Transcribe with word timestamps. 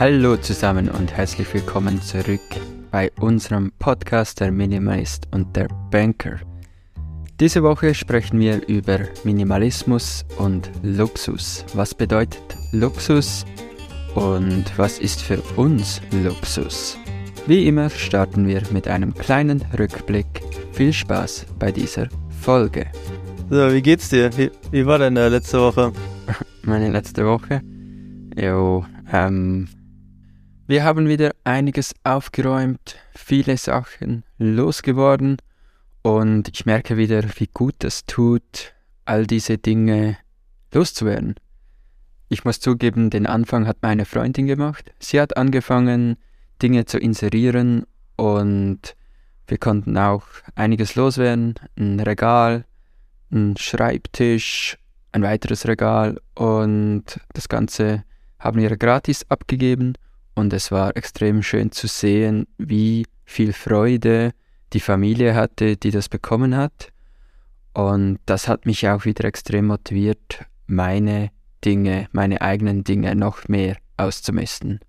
Hallo 0.00 0.34
zusammen 0.38 0.88
und 0.88 1.12
herzlich 1.14 1.52
willkommen 1.52 2.00
zurück 2.00 2.40
bei 2.90 3.12
unserem 3.20 3.70
Podcast 3.78 4.40
Der 4.40 4.50
Minimalist 4.50 5.28
und 5.30 5.54
der 5.54 5.68
Banker. 5.90 6.40
Diese 7.38 7.62
Woche 7.62 7.94
sprechen 7.94 8.40
wir 8.40 8.66
über 8.66 9.00
Minimalismus 9.24 10.24
und 10.38 10.70
Luxus. 10.82 11.66
Was 11.74 11.94
bedeutet 11.94 12.40
Luxus 12.72 13.44
und 14.14 14.64
was 14.78 14.98
ist 14.98 15.20
für 15.20 15.42
uns 15.56 16.00
Luxus? 16.24 16.96
Wie 17.46 17.68
immer 17.68 17.90
starten 17.90 18.48
wir 18.48 18.62
mit 18.70 18.88
einem 18.88 19.12
kleinen 19.12 19.62
Rückblick. 19.78 20.40
Viel 20.72 20.94
Spaß 20.94 21.44
bei 21.58 21.70
dieser 21.72 22.08
Folge. 22.40 22.86
So, 23.50 23.70
wie 23.70 23.82
geht's 23.82 24.08
dir? 24.08 24.30
Wie, 24.38 24.50
wie 24.70 24.86
war 24.86 24.98
deine 24.98 25.28
letzte 25.28 25.60
Woche? 25.60 25.92
Meine 26.62 26.88
letzte 26.90 27.26
Woche? 27.26 27.60
Jo, 28.34 28.86
ähm, 29.12 29.68
wir 30.70 30.84
haben 30.84 31.08
wieder 31.08 31.32
einiges 31.42 31.96
aufgeräumt, 32.04 32.94
viele 33.16 33.56
Sachen 33.56 34.22
losgeworden 34.38 35.38
und 36.02 36.48
ich 36.48 36.64
merke 36.64 36.96
wieder, 36.96 37.24
wie 37.38 37.48
gut 37.52 37.82
es 37.82 38.06
tut, 38.06 38.72
all 39.04 39.26
diese 39.26 39.58
Dinge 39.58 40.16
loszuwerden. 40.72 41.34
Ich 42.28 42.44
muss 42.44 42.60
zugeben, 42.60 43.10
den 43.10 43.26
Anfang 43.26 43.66
hat 43.66 43.78
meine 43.82 44.04
Freundin 44.04 44.46
gemacht. 44.46 44.92
Sie 45.00 45.20
hat 45.20 45.36
angefangen, 45.36 46.16
Dinge 46.62 46.84
zu 46.84 47.00
inserieren 47.00 47.84
und 48.14 48.94
wir 49.48 49.58
konnten 49.58 49.98
auch 49.98 50.22
einiges 50.54 50.94
loswerden. 50.94 51.54
Ein 51.76 51.98
Regal, 51.98 52.64
ein 53.32 53.56
Schreibtisch, 53.56 54.78
ein 55.10 55.24
weiteres 55.24 55.66
Regal 55.66 56.20
und 56.36 57.06
das 57.32 57.48
Ganze 57.48 58.04
haben 58.38 58.60
wir 58.60 58.76
gratis 58.76 59.28
abgegeben 59.28 59.94
und 60.34 60.52
es 60.52 60.70
war 60.70 60.96
extrem 60.96 61.42
schön 61.42 61.72
zu 61.72 61.86
sehen, 61.86 62.46
wie 62.58 63.06
viel 63.24 63.52
Freude 63.52 64.32
die 64.72 64.80
Familie 64.80 65.34
hatte, 65.34 65.76
die 65.76 65.90
das 65.90 66.08
bekommen 66.08 66.56
hat. 66.56 66.92
Und 67.72 68.18
das 68.26 68.48
hat 68.48 68.66
mich 68.66 68.88
auch 68.88 69.04
wieder 69.04 69.24
extrem 69.24 69.66
motiviert, 69.66 70.44
meine 70.66 71.30
Dinge, 71.64 72.08
meine 72.12 72.40
eigenen 72.40 72.84
Dinge 72.84 73.14
noch 73.14 73.48
mehr 73.48 73.76
auszumisten. 73.96 74.80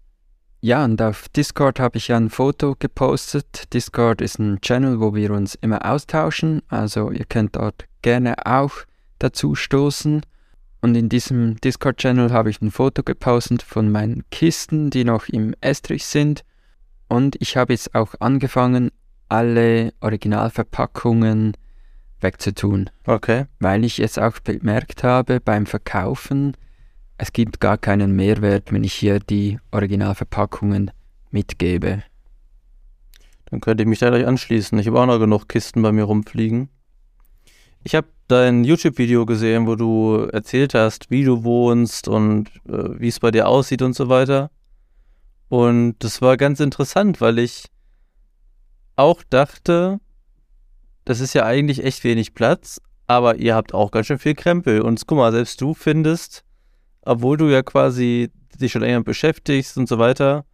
Ja, 0.64 0.84
und 0.86 1.02
auf 1.02 1.28
Discord 1.30 1.80
habe 1.80 1.98
ich 1.98 2.14
ein 2.14 2.30
Foto 2.30 2.76
gepostet. 2.78 3.74
Discord 3.74 4.22
ist 4.22 4.38
ein 4.38 4.62
Channel, 4.62 5.00
wo 5.00 5.16
wir 5.16 5.32
uns 5.32 5.56
immer 5.56 5.84
austauschen. 5.84 6.62
Also 6.68 7.10
ihr 7.10 7.26
könnt 7.26 7.56
dort 7.56 7.86
gerne 8.04 8.46
auch 8.46 8.72
dazu 9.18 9.56
stoßen. 9.56 10.22
Und 10.82 10.96
in 10.96 11.10
diesem 11.10 11.58
Discord-Channel 11.62 12.32
habe 12.32 12.50
ich 12.50 12.62
ein 12.62 12.72
Foto 12.72 13.04
gepostet 13.04 13.62
von 13.62 13.92
meinen 13.92 14.24
Kisten, 14.32 14.90
die 14.90 15.04
noch 15.04 15.30
im 15.30 15.54
Estrich 15.62 16.06
sind. 16.06 16.44
Und 17.08 17.36
ich 17.40 17.56
habe 17.56 17.74
jetzt 17.74 17.94
auch 17.94 18.16
angefangen, 18.20 18.92
alle 19.30 19.94
Originalverpackungen 20.02 21.56
wegzutun. 22.20 22.90
Okay. 23.06 23.46
Weil 23.60 23.86
ich 23.86 23.98
jetzt 23.98 24.20
auch 24.20 24.40
bemerkt 24.40 25.04
habe 25.04 25.40
beim 25.40 25.66
Verkaufen, 25.66 26.58
es 27.18 27.32
gibt 27.32 27.60
gar 27.60 27.78
keinen 27.78 28.16
Mehrwert, 28.16 28.72
wenn 28.74 28.84
ich 28.84 28.94
hier 28.94 29.20
die 29.20 29.60
Originalverpackungen 29.70 30.90
mitgebe. 31.30 32.04
Dann 33.46 33.62
könnte 33.62 33.84
ich 33.84 33.90
mich 33.90 34.00
da 34.00 34.10
gleich 34.10 34.26
anschließen. 34.26 34.80
Ich 34.80 34.88
habe 34.88 35.00
auch 35.00 35.06
noch 35.06 35.20
genug 35.20 35.48
Kisten 35.48 35.84
bei 35.84 35.92
mir 35.92 36.06
rumfliegen. 36.06 36.70
Ich 37.84 37.96
habe 37.96 38.08
dein 38.28 38.64
YouTube-Video 38.64 39.26
gesehen, 39.26 39.68
wo 39.68 39.76
du 39.76 40.28
erzählt 40.32 40.74
hast, 40.74 41.10
wie 41.10 41.24
du 41.24 41.44
wohnst 41.44 42.08
und 42.08 42.50
äh, 42.68 43.00
wie 43.00 43.08
es 43.08 43.20
bei 43.20 43.32
dir 43.32 43.48
aussieht 43.48 43.82
und 43.82 43.96
so 43.96 44.10
weiter. 44.10 44.52
Und 45.50 45.96
das 46.00 46.22
war 46.22 46.38
ganz 46.38 46.60
interessant, 46.60 47.20
weil 47.20 47.40
ich 47.40 47.66
auch 48.96 49.24
dachte, 49.30 50.00
das 51.06 51.20
ist 51.20 51.34
ja 51.34 51.46
eigentlich 51.46 51.84
echt 51.84 52.04
wenig 52.04 52.34
Platz, 52.34 52.80
aber 53.08 53.36
ihr 53.38 53.56
habt 53.56 53.74
auch 53.74 53.92
ganz 53.92 54.08
schön 54.08 54.20
viel 54.20 54.36
Krempel. 54.36 54.82
Und 54.82 55.06
guck 55.08 55.18
mal, 55.18 55.32
selbst 55.32 55.60
du 55.60 55.74
findest 55.74 56.46
obwohl 57.02 57.38
du 57.38 57.50
ja 57.50 57.64
quasi 57.64 58.30
dich 58.60 58.72
schon 58.72 58.82
länger 58.82 59.04
beschäftigst 59.04 59.78
und 59.78 59.88
so 59.88 59.98
weiter, 59.98 60.46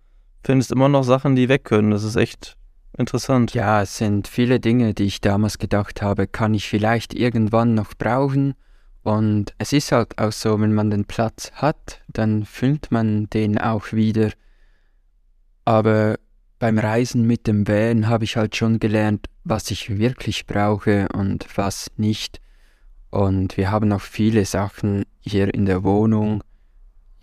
findest 0.44 0.72
immer 0.72 0.90
noch 0.90 1.04
Sachen, 1.04 1.36
die 1.36 1.50
weg 1.50 1.64
können. 1.64 1.92
Das 1.92 2.04
ist 2.04 2.16
echt 2.16 2.58
interessant. 2.98 3.54
Ja, 3.54 3.82
es 3.82 3.98
sind 3.98 4.28
viele 4.28 4.60
Dinge, 4.60 4.94
die 4.94 5.06
ich 5.06 5.22
damals 5.22 5.58
gedacht 5.58 6.02
habe, 6.02 6.28
kann 6.28 6.54
ich 6.54 6.68
vielleicht 6.68 7.14
irgendwann 7.14 7.74
noch 7.74 7.94
brauchen. 7.98 8.56
Und 9.04 9.54
es 9.58 9.72
ist 9.72 9.92
halt 9.92 10.18
auch 10.18 10.32
so, 10.32 10.60
wenn 10.60 10.74
man 10.74 10.90
den 10.90 11.06
Platz 11.06 11.52
hat, 11.54 12.02
dann 12.08 12.46
füllt 12.46 12.92
man 12.92 13.30
den 13.30 13.58
auch 13.58 13.94
wieder. 13.94 14.32
Aber 15.64 16.18
beim 16.60 16.78
Reisen 16.78 17.26
mit 17.26 17.48
dem 17.48 17.68
Van 17.68 18.08
habe 18.08 18.24
ich 18.24 18.36
halt 18.36 18.56
schon 18.56 18.80
gelernt, 18.80 19.28
was 19.44 19.72
ich 19.72 19.98
wirklich 19.98 20.46
brauche 20.46 21.08
und 21.14 21.48
was 21.56 21.92
nicht. 21.98 22.42
Und 23.10 23.58
wir 23.58 23.72
haben 23.72 23.88
noch 23.88 24.02
viele 24.02 24.44
Sachen 24.46 25.06
hier 25.20 25.54
in 25.54 25.66
der 25.66 25.84
Wohnung. 25.84 26.44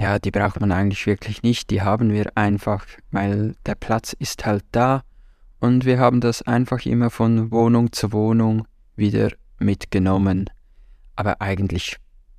Ja, 0.01 0.19
die 0.19 0.31
braucht 0.31 0.61
man 0.61 0.73
eigentlich 0.73 1.07
wirklich 1.07 1.43
nicht. 1.43 1.71
Die 1.71 1.83
haben 1.83 2.13
wir 2.13 2.37
einfach, 2.37 2.87
weil 3.11 3.55
der 3.67 3.75
Platz 3.75 4.15
ist 4.19 4.47
halt 4.47 4.65
da. 4.73 5.03
Und 5.61 5.85
wir 5.85 5.99
haben 5.99 6.21
das 6.21 6.43
einfach 6.43 6.85
immer 6.85 7.11
von 7.11 7.51
Wohnung 7.51 7.93
zu 7.93 8.13
Wohnung 8.13 8.67
wieder 8.97 9.31
mitgenommen. 9.59 10.51
Aber 11.17 11.41
eigentlich 11.41 11.97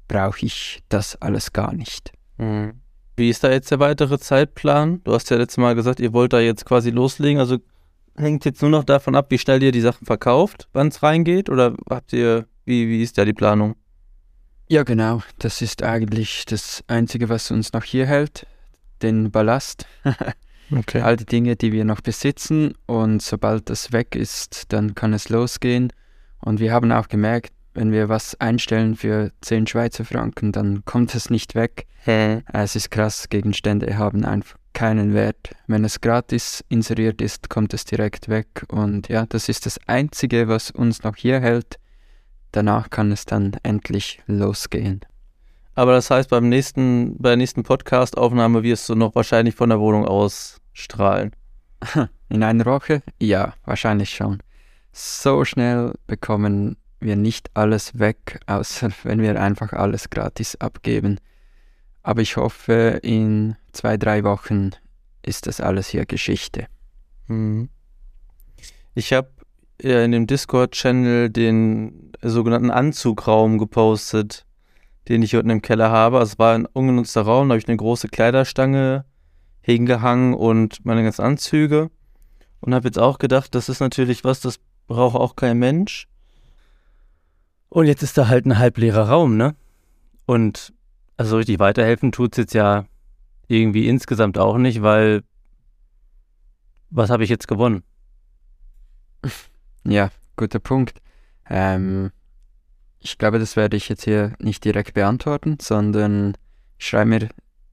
brauche 0.08 0.46
ich 0.46 0.84
das 0.90 1.22
alles 1.22 1.54
gar 1.54 1.74
nicht. 1.74 2.12
Mhm. 2.38 2.74
Wie 3.18 3.30
ist 3.30 3.44
da 3.44 3.52
jetzt 3.52 3.72
der 3.72 3.80
weitere 3.80 4.20
Zeitplan? 4.20 5.02
Du 5.04 5.14
hast 5.14 5.30
ja 5.30 5.38
letztes 5.38 5.58
Mal 5.58 5.76
gesagt, 5.76 6.00
ihr 6.00 6.14
wollt 6.14 6.34
da 6.34 6.40
jetzt 6.40 6.66
quasi 6.66 6.90
loslegen. 6.90 7.40
Also 7.40 7.60
hängt 8.18 8.44
jetzt 8.46 8.62
nur 8.62 8.72
noch 8.72 8.84
davon 8.84 9.16
ab, 9.16 9.28
wie 9.30 9.38
schnell 9.38 9.64
ihr 9.64 9.72
die 9.72 9.82
Sachen 9.82 10.06
verkauft, 10.06 10.68
wann 10.74 10.90
es 10.90 11.02
reingeht? 11.02 11.50
Oder 11.50 11.76
habt 11.90 12.12
ihr 12.14 12.46
wie, 12.66 12.88
wie 12.90 13.02
ist 13.02 13.18
da 13.18 13.26
die 13.26 13.34
Planung? 13.34 13.76
Ja, 14.68 14.84
genau. 14.84 15.22
Das 15.40 15.62
ist 15.62 15.84
eigentlich 15.84 16.46
das 16.46 16.84
Einzige, 16.88 17.30
was 17.30 17.52
uns 17.52 17.72
noch 17.72 17.84
hier 17.84 18.06
hält. 18.06 18.48
Den 19.02 19.32
Ballast. 19.32 19.86
okay. 20.72 21.02
All 21.02 21.16
die 21.16 21.26
Dinge, 21.26 21.56
die 21.56 21.72
wir 21.72 21.86
noch 21.86 22.02
besitzen. 22.02 22.74
Und 22.86 23.22
sobald 23.22 23.70
das 23.70 23.92
weg 23.92 24.16
ist, 24.16 24.74
dann 24.74 24.96
kann 24.96 25.14
es 25.14 25.30
losgehen. 25.30 25.92
Und 26.40 26.60
wir 26.60 26.74
haben 26.74 26.92
auch 26.92 27.08
gemerkt, 27.08 27.54
wenn 27.74 27.92
wir 27.92 28.08
was 28.08 28.40
einstellen 28.40 28.96
für 28.96 29.32
10 29.42 29.68
Schweizer 29.68 30.06
Franken, 30.06 30.52
dann 30.52 30.86
kommt 30.86 31.14
es 31.14 31.30
nicht 31.30 31.56
weg. 31.56 31.88
Hä? 32.04 32.42
Es 32.54 32.76
ist 32.76 32.92
krass, 32.92 33.28
Gegenstände 33.30 33.98
haben 33.98 34.24
einfach 34.24 34.58
keinen 34.74 35.14
Wert. 35.14 35.52
Wenn 35.68 35.84
es 35.84 36.02
gratis 36.02 36.64
inseriert 36.70 37.22
ist, 37.22 37.50
kommt 37.50 37.74
es 37.74 37.84
direkt 37.86 38.30
weg. 38.30 38.66
Und 38.70 39.10
ja, 39.10 39.26
das 39.26 39.50
ist 39.50 39.66
das 39.66 39.80
Einzige, 39.88 40.48
was 40.48 40.72
uns 40.72 41.04
noch 41.04 41.16
hier 41.16 41.40
hält 41.40 41.78
danach 42.56 42.90
kann 42.90 43.12
es 43.12 43.26
dann 43.26 43.52
endlich 43.64 44.22
losgehen. 44.28 45.02
Aber 45.76 45.92
das 45.92 46.10
heißt, 46.10 46.30
beim 46.30 46.48
nächsten, 46.48 47.18
bei 47.18 47.30
der 47.30 47.38
nächsten 47.38 47.64
Podcast-Aufnahme 47.64 48.64
wirst 48.64 48.88
du 48.88 48.96
noch 48.96 49.14
wahrscheinlich 49.14 49.56
von 49.56 49.70
der 49.70 49.80
Wohnung 49.80 50.06
aus 50.06 50.62
strahlen. 50.72 51.32
In 52.30 52.44
einer 52.44 52.66
Woche? 52.66 53.04
Ja, 53.20 53.54
wahrscheinlich 53.66 54.10
schon. 54.10 54.42
So 54.94 55.44
schnell 55.44 55.94
bekommen 56.08 56.78
wir 57.02 57.18
nicht 57.18 57.52
alles 57.54 58.00
weg, 58.00 58.40
außer 58.48 58.90
wenn 59.04 59.22
wir 59.22 59.40
einfach 59.40 59.74
alles 59.74 60.10
gratis 60.10 60.56
abgeben. 60.56 61.20
Aber 62.04 62.22
ich 62.22 62.38
hoffe, 62.38 63.00
in 63.04 63.56
zwei, 63.74 63.98
drei 63.98 64.24
Wochen 64.24 64.72
ist 65.24 65.48
das 65.48 65.60
alles 65.60 65.90
hier 65.90 66.06
Geschichte. 66.06 66.68
Mhm. 67.28 67.70
Ich 68.94 69.12
habe 69.12 69.30
in 69.80 70.12
dem 70.12 70.28
Discord-Channel 70.28 71.30
den 71.30 72.14
sogenannten 72.22 72.72
Anzugraum 72.72 73.58
gepostet, 73.58 74.46
den 75.08 75.22
ich 75.22 75.36
unten 75.36 75.50
im 75.50 75.62
Keller 75.62 75.90
habe. 75.90 76.20
Also 76.20 76.34
es 76.34 76.40
war 76.40 76.56
ein 76.56 76.66
ungenutzter 76.66 77.22
Raum, 77.22 77.50
da 77.50 77.54
habe 77.54 77.60
ich 77.60 77.68
eine 77.68 77.78
große 77.78 78.08
Kleiderstange 78.08 79.06
hingehangen 79.62 80.34
und 80.34 80.86
meine 80.86 81.04
ganzen 81.04 81.24
Anzüge. 81.24 81.90
Und 82.62 82.74
habe 82.74 82.88
jetzt 82.88 83.00
auch 83.00 83.20
gedacht, 83.20 83.54
das 83.54 83.70
ist 83.70 83.80
natürlich 83.80 84.24
was, 84.24 84.40
das 84.40 84.60
braucht 84.88 85.16
auch 85.16 85.36
kein 85.36 85.60
Mensch. 85.60 86.08
Und 87.70 87.86
jetzt 87.86 88.04
ist 88.04 88.18
da 88.18 88.28
halt 88.28 88.46
ein 88.46 88.58
halbleerer 88.58 89.10
Raum, 89.10 89.38
ne? 89.38 89.56
Und 90.26 90.74
also 91.18 91.38
richtig 91.38 91.60
weiterhelfen 91.60 92.12
tut 92.12 92.34
es 92.34 92.38
jetzt 92.38 92.54
ja 92.54 92.86
irgendwie 93.48 93.88
insgesamt 93.88 94.38
auch 94.38 94.58
nicht, 94.58 94.82
weil 94.82 95.24
was 96.90 97.10
habe 97.10 97.24
ich 97.24 97.30
jetzt 97.30 97.48
gewonnen? 97.48 97.84
Ja, 99.84 100.10
guter 100.36 100.60
Punkt. 100.60 101.02
Ähm, 101.50 102.12
ich 103.06 103.20
glaube, 103.20 103.38
das 103.38 103.56
werde 103.56 103.78
ich 103.78 103.88
jetzt 103.88 104.04
hier 104.04 104.34
nicht 104.40 104.66
direkt 104.66 104.96
beantworten, 104.96 105.58
sondern 105.62 106.34
schreibe 106.80 107.10
mir 107.10 107.30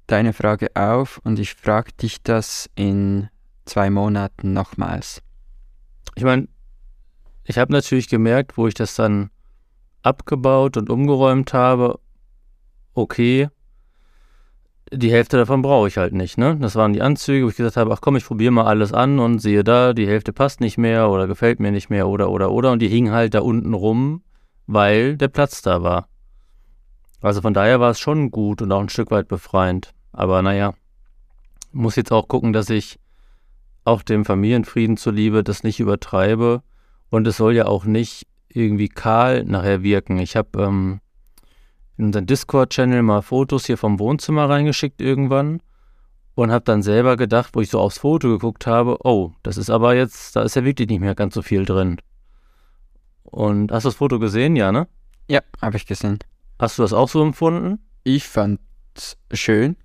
deine 0.06 0.34
Frage 0.34 0.68
auf 0.74 1.20
und 1.24 1.38
ich 1.38 1.54
frage 1.54 1.92
dich 1.92 2.22
das 2.22 2.68
in 2.74 3.30
zwei 3.64 3.88
Monaten 3.88 4.52
nochmals. 4.52 5.22
Ich 6.16 6.24
meine, 6.24 6.48
ich 7.44 7.56
habe 7.56 7.72
natürlich 7.72 8.08
gemerkt, 8.08 8.58
wo 8.58 8.66
ich 8.66 8.74
das 8.74 8.94
dann 8.94 9.30
abgebaut 10.02 10.76
und 10.76 10.90
umgeräumt 10.90 11.54
habe, 11.54 11.98
okay, 12.92 13.48
die 14.92 15.10
Hälfte 15.10 15.38
davon 15.38 15.62
brauche 15.62 15.88
ich 15.88 15.96
halt 15.96 16.12
nicht, 16.12 16.36
ne? 16.36 16.58
Das 16.60 16.76
waren 16.76 16.92
die 16.92 17.00
Anzüge, 17.00 17.46
wo 17.46 17.48
ich 17.48 17.56
gesagt 17.56 17.78
habe, 17.78 17.90
ach 17.94 18.02
komm, 18.02 18.16
ich 18.16 18.26
probiere 18.26 18.52
mal 18.52 18.66
alles 18.66 18.92
an 18.92 19.18
und 19.18 19.38
sehe 19.38 19.64
da, 19.64 19.94
die 19.94 20.06
Hälfte 20.06 20.34
passt 20.34 20.60
nicht 20.60 20.76
mehr 20.76 21.08
oder 21.08 21.26
gefällt 21.26 21.58
mir 21.58 21.72
nicht 21.72 21.88
mehr 21.88 22.06
oder 22.06 22.28
oder 22.28 22.50
oder 22.50 22.70
und 22.70 22.80
die 22.80 22.88
hingen 22.88 23.12
halt 23.12 23.32
da 23.32 23.40
unten 23.40 23.72
rum, 23.72 24.22
weil 24.66 25.16
der 25.16 25.28
Platz 25.28 25.62
da 25.62 25.82
war. 25.82 26.08
Also 27.20 27.40
von 27.40 27.54
daher 27.54 27.80
war 27.80 27.90
es 27.90 28.00
schon 28.00 28.30
gut 28.30 28.62
und 28.62 28.72
auch 28.72 28.80
ein 28.80 28.88
Stück 28.88 29.10
weit 29.10 29.28
befreiend. 29.28 29.94
Aber 30.12 30.42
naja, 30.42 30.74
muss 31.72 31.96
jetzt 31.96 32.12
auch 32.12 32.28
gucken, 32.28 32.52
dass 32.52 32.68
ich 32.68 32.98
auch 33.84 34.02
dem 34.02 34.24
Familienfrieden 34.24 34.96
zuliebe 34.96 35.42
das 35.42 35.62
nicht 35.62 35.80
übertreibe 35.80 36.62
und 37.10 37.26
es 37.26 37.36
soll 37.36 37.54
ja 37.54 37.66
auch 37.66 37.84
nicht 37.84 38.26
irgendwie 38.48 38.88
kahl 38.88 39.44
nachher 39.44 39.82
wirken. 39.82 40.18
Ich 40.18 40.36
habe 40.36 40.62
ähm, 40.62 41.00
in 41.96 42.06
unseren 42.06 42.26
Discord-Channel 42.26 43.02
mal 43.02 43.22
Fotos 43.22 43.66
hier 43.66 43.78
vom 43.78 43.98
Wohnzimmer 43.98 44.48
reingeschickt 44.48 45.00
irgendwann 45.00 45.60
und 46.34 46.50
habe 46.50 46.64
dann 46.64 46.82
selber 46.82 47.16
gedacht, 47.16 47.50
wo 47.54 47.60
ich 47.60 47.70
so 47.70 47.80
aufs 47.80 47.98
Foto 47.98 48.28
geguckt 48.28 48.66
habe, 48.66 48.98
oh, 49.04 49.32
das 49.42 49.56
ist 49.56 49.70
aber 49.70 49.94
jetzt, 49.94 50.36
da 50.36 50.42
ist 50.42 50.56
ja 50.56 50.64
wirklich 50.64 50.88
nicht 50.88 51.00
mehr 51.00 51.14
ganz 51.14 51.34
so 51.34 51.42
viel 51.42 51.64
drin. 51.64 51.98
Und 53.32 53.72
hast 53.72 53.84
du 53.84 53.88
das 53.88 53.96
Foto 53.96 54.18
gesehen, 54.18 54.56
ja, 54.56 54.70
ne? 54.70 54.86
Ja, 55.26 55.40
habe 55.60 55.78
ich 55.78 55.86
gesehen. 55.86 56.18
Hast 56.58 56.78
du 56.78 56.82
das 56.82 56.92
auch 56.92 57.08
so 57.08 57.22
empfunden? 57.22 57.80
Ich 58.04 58.28
fand 58.28 58.60
es 58.94 59.16
schön. 59.32 59.76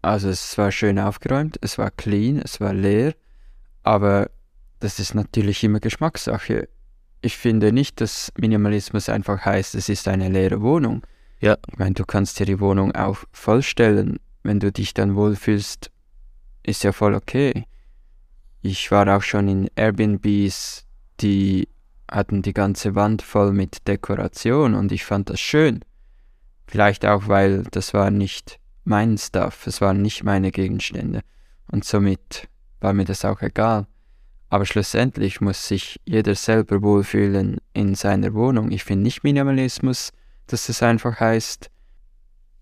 Also 0.00 0.30
es 0.30 0.56
war 0.56 0.72
schön 0.72 0.98
aufgeräumt, 0.98 1.58
es 1.60 1.76
war 1.78 1.90
clean, 1.90 2.38
es 2.38 2.60
war 2.60 2.72
leer, 2.72 3.14
aber 3.82 4.30
das 4.80 4.98
ist 4.98 5.14
natürlich 5.14 5.62
immer 5.64 5.80
Geschmackssache. 5.80 6.68
Ich 7.20 7.36
finde 7.36 7.72
nicht, 7.72 8.00
dass 8.00 8.32
Minimalismus 8.38 9.08
einfach 9.08 9.44
heißt, 9.44 9.74
es 9.74 9.88
ist 9.88 10.08
eine 10.08 10.28
leere 10.28 10.60
Wohnung. 10.62 11.02
Ja. 11.40 11.58
Ich 11.70 11.78
meine, 11.78 11.94
du 11.94 12.04
kannst 12.04 12.40
dir 12.40 12.46
die 12.46 12.60
Wohnung 12.60 12.94
auch 12.94 13.18
vollstellen. 13.32 14.18
Wenn 14.42 14.60
du 14.60 14.72
dich 14.72 14.94
dann 14.94 15.14
wohlfühlst, 15.14 15.90
ist 16.62 16.84
ja 16.84 16.92
voll 16.92 17.14
okay. 17.14 17.64
Ich 18.62 18.90
war 18.90 19.14
auch 19.14 19.22
schon 19.22 19.48
in 19.48 19.70
Airbnbs, 19.74 20.86
die 21.20 21.68
hatten 22.10 22.42
die 22.42 22.52
ganze 22.52 22.94
Wand 22.94 23.22
voll 23.22 23.52
mit 23.52 23.86
Dekoration 23.88 24.74
und 24.74 24.92
ich 24.92 25.04
fand 25.04 25.30
das 25.30 25.40
schön. 25.40 25.80
Vielleicht 26.66 27.04
auch, 27.04 27.28
weil 27.28 27.64
das 27.70 27.94
war 27.94 28.10
nicht 28.10 28.58
mein 28.84 29.18
Stuff, 29.18 29.66
es 29.66 29.80
waren 29.80 30.02
nicht 30.02 30.24
meine 30.24 30.50
Gegenstände 30.50 31.20
und 31.70 31.84
somit 31.84 32.48
war 32.80 32.92
mir 32.92 33.04
das 33.04 33.24
auch 33.24 33.40
egal. 33.42 33.86
Aber 34.50 34.66
schlussendlich 34.66 35.40
muss 35.40 35.66
sich 35.66 36.00
jeder 36.04 36.34
selber 36.34 36.82
wohlfühlen 36.82 37.58
in 37.72 37.94
seiner 37.94 38.34
Wohnung. 38.34 38.70
Ich 38.70 38.84
finde 38.84 39.04
nicht 39.04 39.24
Minimalismus 39.24 40.12
dass 40.46 40.68
es 40.68 40.82
einfach 40.82 41.20
heißt, 41.20 41.70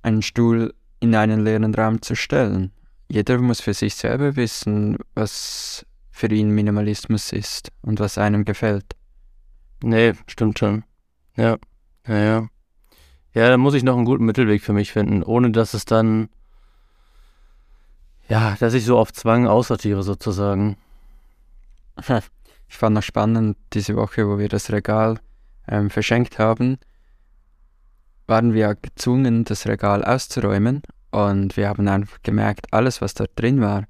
einen 0.03 0.23
Stuhl 0.23 0.75
in 1.01 1.15
einen 1.15 1.45
leeren 1.45 1.75
Raum 1.75 2.03
zu 2.03 2.15
stellen. 2.15 2.73
Jeder 3.09 3.39
muss 3.39 3.61
für 3.61 3.75
sich 3.75 3.95
selber 3.95 4.37
wissen, 4.37 4.97
was 5.15 5.85
für 6.11 6.29
ihn 6.29 6.51
Minimalismus 6.51 7.33
ist 7.33 7.71
und 7.83 8.01
was 8.01 8.19
einem 8.19 8.45
gefällt. 8.45 8.97
Nee, 9.83 10.15
stimmt 10.27 10.59
schon. 10.59 10.85
Ja, 11.37 11.57
ja, 12.07 12.19
ja. 12.19 12.49
Ja, 13.35 13.49
da 13.49 13.57
muss 13.57 13.75
ich 13.75 13.83
noch 13.83 13.97
einen 13.97 14.05
guten 14.05 14.27
Mittelweg 14.27 14.63
für 14.63 14.75
mich 14.75 14.93
finden, 14.93 15.23
ohne 15.23 15.51
dass 15.51 15.73
es 15.73 15.85
dann, 15.87 16.29
ja, 18.29 18.57
dass 18.61 18.75
ich 18.75 18.85
so 18.85 18.99
auf 18.99 19.13
Zwang 19.13 19.47
aussortiere 19.47 20.03
sozusagen. 20.03 20.77
Ich 22.69 22.77
fand 22.77 22.95
noch 22.95 23.03
spannend 23.03 23.57
diese 23.73 23.97
Woche, 23.97 24.29
wo 24.29 24.39
wir 24.39 24.49
das 24.49 24.71
Regal 24.71 25.19
ähm, 25.67 25.89
verschenkt 25.91 26.39
haben 26.39 26.79
waren 28.27 28.55
wir 28.55 28.75
gezwungen, 28.75 29.45
das 29.45 29.67
Regal 29.67 30.05
auszuräumen 30.05 30.83
und 31.11 31.57
wir 31.57 31.69
haben 31.69 31.87
einfach 31.89 32.23
gemerkt, 32.23 32.73
alles, 32.73 33.01
was 33.01 33.15
dort 33.15 33.33
drin 33.37 33.61
war, 33.61 33.83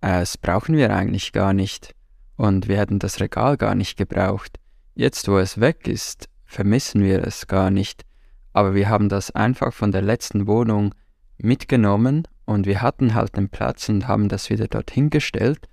äh, 0.00 0.20
das 0.20 0.36
brauchen 0.36 0.76
wir 0.76 0.94
eigentlich 0.94 1.32
gar 1.32 1.52
nicht 1.52 1.94
und 2.36 2.68
wir 2.68 2.78
hätten 2.78 2.98
das 2.98 3.20
Regal 3.20 3.56
gar 3.56 3.74
nicht 3.74 3.96
gebraucht. 3.96 4.58
Jetzt, 4.94 5.28
wo 5.28 5.38
es 5.38 5.60
weg 5.60 5.86
ist, 5.86 6.28
vermissen 6.44 7.02
wir 7.02 7.26
es 7.26 7.46
gar 7.46 7.70
nicht, 7.70 8.04
aber 8.52 8.74
wir 8.74 8.88
haben 8.88 9.08
das 9.08 9.30
einfach 9.30 9.72
von 9.72 9.92
der 9.92 10.02
letzten 10.02 10.46
Wohnung 10.46 10.94
mitgenommen 11.38 12.26
und 12.44 12.66
wir 12.66 12.82
hatten 12.82 13.14
halt 13.14 13.36
den 13.36 13.48
Platz 13.48 13.88
und 13.88 14.08
haben 14.08 14.28
das 14.28 14.50
wieder 14.50 14.66
dorthin 14.66 15.10
gestellt, 15.10 15.68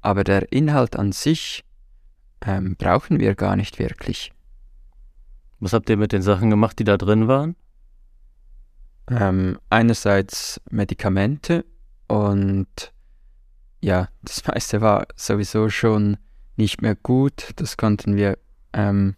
aber 0.00 0.24
der 0.24 0.50
Inhalt 0.52 0.96
an 0.96 1.12
sich 1.12 1.64
ähm, 2.40 2.76
brauchen 2.76 3.20
wir 3.20 3.34
gar 3.34 3.56
nicht 3.56 3.78
wirklich. 3.78 4.32
Was 5.60 5.72
habt 5.72 5.88
ihr 5.88 5.96
mit 5.96 6.12
den 6.12 6.22
Sachen 6.22 6.50
gemacht, 6.50 6.78
die 6.78 6.84
da 6.84 6.96
drin 6.96 7.28
waren? 7.28 7.56
Ähm, 9.08 9.58
einerseits 9.70 10.60
Medikamente 10.70 11.64
und 12.08 12.92
ja, 13.80 14.08
das 14.22 14.44
meiste 14.46 14.80
war 14.80 15.06
sowieso 15.14 15.68
schon 15.68 16.16
nicht 16.56 16.82
mehr 16.82 16.94
gut. 16.94 17.50
Das 17.56 17.76
konnten 17.76 18.16
wir 18.16 18.38
ähm, 18.74 19.16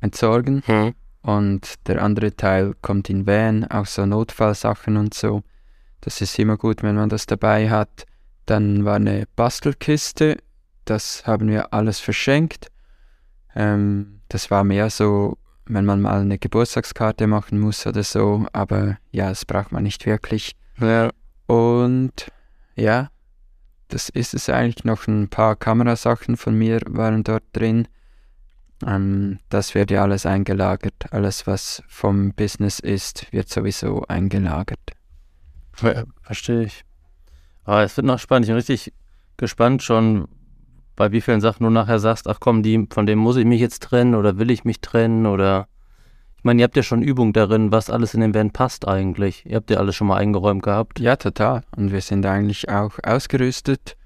entsorgen. 0.00 0.62
Hm. 0.66 0.94
Und 1.22 1.86
der 1.86 2.02
andere 2.02 2.34
Teil 2.34 2.74
kommt 2.80 3.10
in 3.10 3.26
Van, 3.26 3.64
auch 3.64 3.86
so 3.86 4.06
Notfallsachen 4.06 4.96
und 4.96 5.12
so. 5.12 5.42
Das 6.00 6.20
ist 6.20 6.38
immer 6.38 6.56
gut, 6.56 6.82
wenn 6.82 6.94
man 6.94 7.08
das 7.08 7.26
dabei 7.26 7.68
hat. 7.68 8.06
Dann 8.46 8.84
war 8.84 8.96
eine 8.96 9.26
Bastelkiste, 9.36 10.38
das 10.84 11.26
haben 11.26 11.48
wir 11.48 11.74
alles 11.74 12.00
verschenkt. 12.00 12.68
Ähm, 13.54 14.20
das 14.28 14.50
war 14.50 14.64
mehr 14.64 14.88
so 14.88 15.36
wenn 15.74 15.84
man 15.84 16.00
mal 16.00 16.20
eine 16.20 16.38
Geburtstagskarte 16.38 17.26
machen 17.26 17.58
muss 17.58 17.86
oder 17.86 18.02
so, 18.02 18.46
aber 18.52 18.98
ja, 19.12 19.28
das 19.28 19.44
braucht 19.44 19.72
man 19.72 19.84
nicht 19.84 20.04
wirklich. 20.06 20.56
Ja. 20.78 21.10
Und 21.46 22.30
ja, 22.74 23.10
das 23.88 24.08
ist 24.08 24.34
es 24.34 24.48
eigentlich. 24.48 24.84
Noch 24.84 25.06
ein 25.06 25.28
paar 25.28 25.56
Kamerasachen 25.56 26.36
von 26.36 26.56
mir 26.56 26.80
waren 26.86 27.24
dort 27.24 27.44
drin. 27.52 27.88
Ähm, 28.86 29.38
das 29.48 29.74
wird 29.74 29.90
ja 29.90 30.02
alles 30.02 30.26
eingelagert. 30.26 31.12
Alles, 31.12 31.46
was 31.46 31.82
vom 31.88 32.32
Business 32.32 32.80
ist, 32.80 33.32
wird 33.32 33.48
sowieso 33.48 34.04
eingelagert. 34.08 34.80
Ja, 35.82 36.04
verstehe 36.22 36.64
ich. 36.64 36.84
Aber 37.64 37.82
es 37.82 37.96
wird 37.96 38.06
noch 38.06 38.18
spannend. 38.18 38.46
Ich 38.46 38.50
bin 38.50 38.56
richtig 38.56 38.92
gespannt 39.36 39.82
schon, 39.82 40.28
bei 40.96 41.12
wie 41.12 41.20
vielen 41.20 41.40
Sachen 41.40 41.64
du 41.64 41.70
nachher 41.70 41.98
sagst, 41.98 42.28
ach 42.28 42.40
komm, 42.40 42.62
die, 42.62 42.86
von 42.90 43.06
dem 43.06 43.18
muss 43.18 43.36
ich 43.36 43.46
mich 43.46 43.60
jetzt 43.60 43.82
trennen 43.82 44.14
oder 44.14 44.38
will 44.38 44.50
ich 44.50 44.64
mich 44.64 44.80
trennen 44.80 45.26
oder 45.26 45.66
ich 46.36 46.44
meine, 46.44 46.62
ihr 46.62 46.64
habt 46.64 46.76
ja 46.76 46.82
schon 46.82 47.02
Übung 47.02 47.34
darin, 47.34 47.70
was 47.70 47.90
alles 47.90 48.14
in 48.14 48.22
den 48.22 48.34
Van 48.34 48.50
passt 48.50 48.88
eigentlich. 48.88 49.44
Ihr 49.44 49.56
habt 49.56 49.70
ja 49.70 49.76
alles 49.76 49.94
schon 49.94 50.06
mal 50.06 50.16
eingeräumt 50.16 50.62
gehabt. 50.62 50.98
Ja, 50.98 51.16
total. 51.16 51.64
Und 51.76 51.92
wir 51.92 52.00
sind 52.00 52.24
eigentlich 52.24 52.70
auch 52.70 52.98
ausgerüstet 53.02 53.98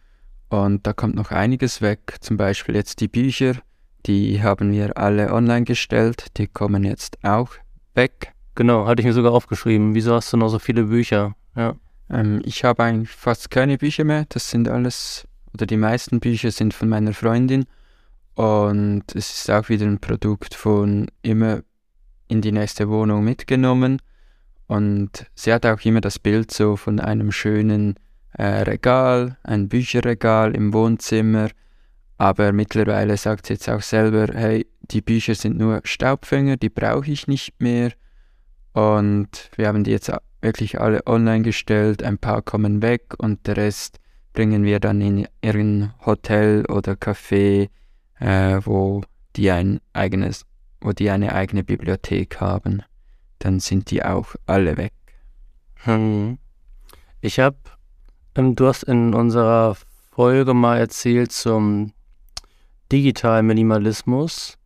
und 0.49 0.85
da 0.85 0.93
kommt 0.93 1.15
noch 1.15 1.31
einiges 1.31 1.81
weg. 1.81 2.17
Zum 2.21 2.37
Beispiel 2.37 2.75
jetzt 2.75 3.01
die 3.01 3.07
Bücher, 3.07 3.55
die 4.07 4.43
haben 4.43 4.73
wir 4.73 4.97
alle 4.97 5.33
online 5.33 5.65
gestellt, 5.65 6.27
die 6.37 6.47
kommen 6.47 6.85
jetzt 6.85 7.19
auch 7.25 7.51
weg. 7.95 8.33
Genau, 8.55 8.87
hatte 8.87 9.01
ich 9.01 9.07
mir 9.07 9.13
sogar 9.13 9.33
aufgeschrieben. 9.33 9.95
Wieso 9.95 10.15
hast 10.15 10.33
du 10.33 10.37
noch 10.37 10.49
so 10.49 10.59
viele 10.59 10.85
Bücher? 10.85 11.35
Ja. 11.57 11.75
Ähm, 12.11 12.41
ich 12.45 12.65
habe 12.65 12.85
eigentlich 12.85 13.11
fast 13.11 13.51
keine 13.51 13.79
Bücher 13.79 14.05
mehr. 14.05 14.27
Das 14.29 14.51
sind 14.51 14.69
alles 14.69 15.27
oder 15.55 15.67
die 15.67 15.77
meisten 15.77 16.21
Bücher 16.21 16.51
sind 16.51 16.75
von 16.75 16.89
meiner 16.89 17.15
Freundin 17.15 17.65
und 18.35 19.05
es 19.15 19.31
ist 19.31 19.51
auch 19.51 19.69
wieder 19.69 19.87
ein 19.87 20.01
Produkt 20.01 20.55
von 20.55 21.07
immer 21.23 21.61
in 22.27 22.41
die 22.41 22.53
nächste 22.53 22.89
Wohnung 22.89 23.23
mitgenommen 23.23 24.03
und 24.67 25.27
sie 25.35 25.53
hat 25.53 25.65
auch 25.65 25.81
immer 25.85 26.01
das 26.01 26.19
Bild 26.19 26.51
so 26.51 26.77
von 26.77 26.99
einem 26.99 27.31
schönen 27.31 27.95
äh, 28.33 28.63
Regal, 28.63 29.37
ein 29.45 29.69
Bücherregal 29.69 30.57
im 30.57 30.73
Wohnzimmer, 30.73 31.51
aber 32.19 32.53
mittlerweile 32.53 33.17
sagt 33.17 33.47
sie 33.47 33.55
jetzt 33.55 33.69
auch 33.69 33.83
selber, 33.83 34.29
hey, 34.33 34.67
die 34.83 35.01
Bücher 35.01 35.35
sind 35.35 35.59
nur 35.59 35.81
Staubfänger, 35.85 36.57
die 36.57 36.69
brauche 36.69 37.11
ich 37.11 37.27
nicht 37.27 37.61
mehr 37.61 37.93
und 38.73 39.51
wir 39.57 39.69
haben 39.69 39.85
die 39.85 39.93
jetzt 39.93 40.13
wirklich 40.43 40.81
alle 40.81 41.07
online 41.07 41.43
gestellt, 41.43 42.03
ein 42.03 42.19
paar 42.19 42.43
kommen 42.43 42.83
weg 42.83 43.15
und 43.19 43.47
der 43.47 43.57
Rest 43.57 43.99
bringen 44.35 44.65
wir 44.65 44.81
dann 44.81 45.01
in 45.01 45.27
irgendein 45.41 45.95
Hotel 46.05 46.67
oder 46.67 46.93
Café, 46.93 47.71
äh, 48.21 48.61
wo 48.65 49.03
die 49.37 49.51
ein 49.51 49.81
eigenes, 49.93 50.45
wo 50.81 50.93
die 50.93 51.09
eine 51.09 51.33
eigene 51.33 51.65
Bibliothek 51.65 52.41
haben. 52.41 52.83
Dann 53.39 53.61
sind 53.61 53.91
die 53.91 54.05
auch 54.05 54.35
alle 54.47 54.77
weg. 54.77 54.93
Hm. 55.85 56.39
Ich 57.21 57.39
habe, 57.39 57.57
ähm, 58.35 58.55
du 58.55 58.67
hast 58.67 58.83
in 58.83 59.15
unserer 59.15 59.77
Folge 60.11 60.53
mal 60.53 60.79
erzählt 60.79 61.33
zum 61.33 61.94
digitalen 62.91 63.47
Minimalismus. 63.47 64.59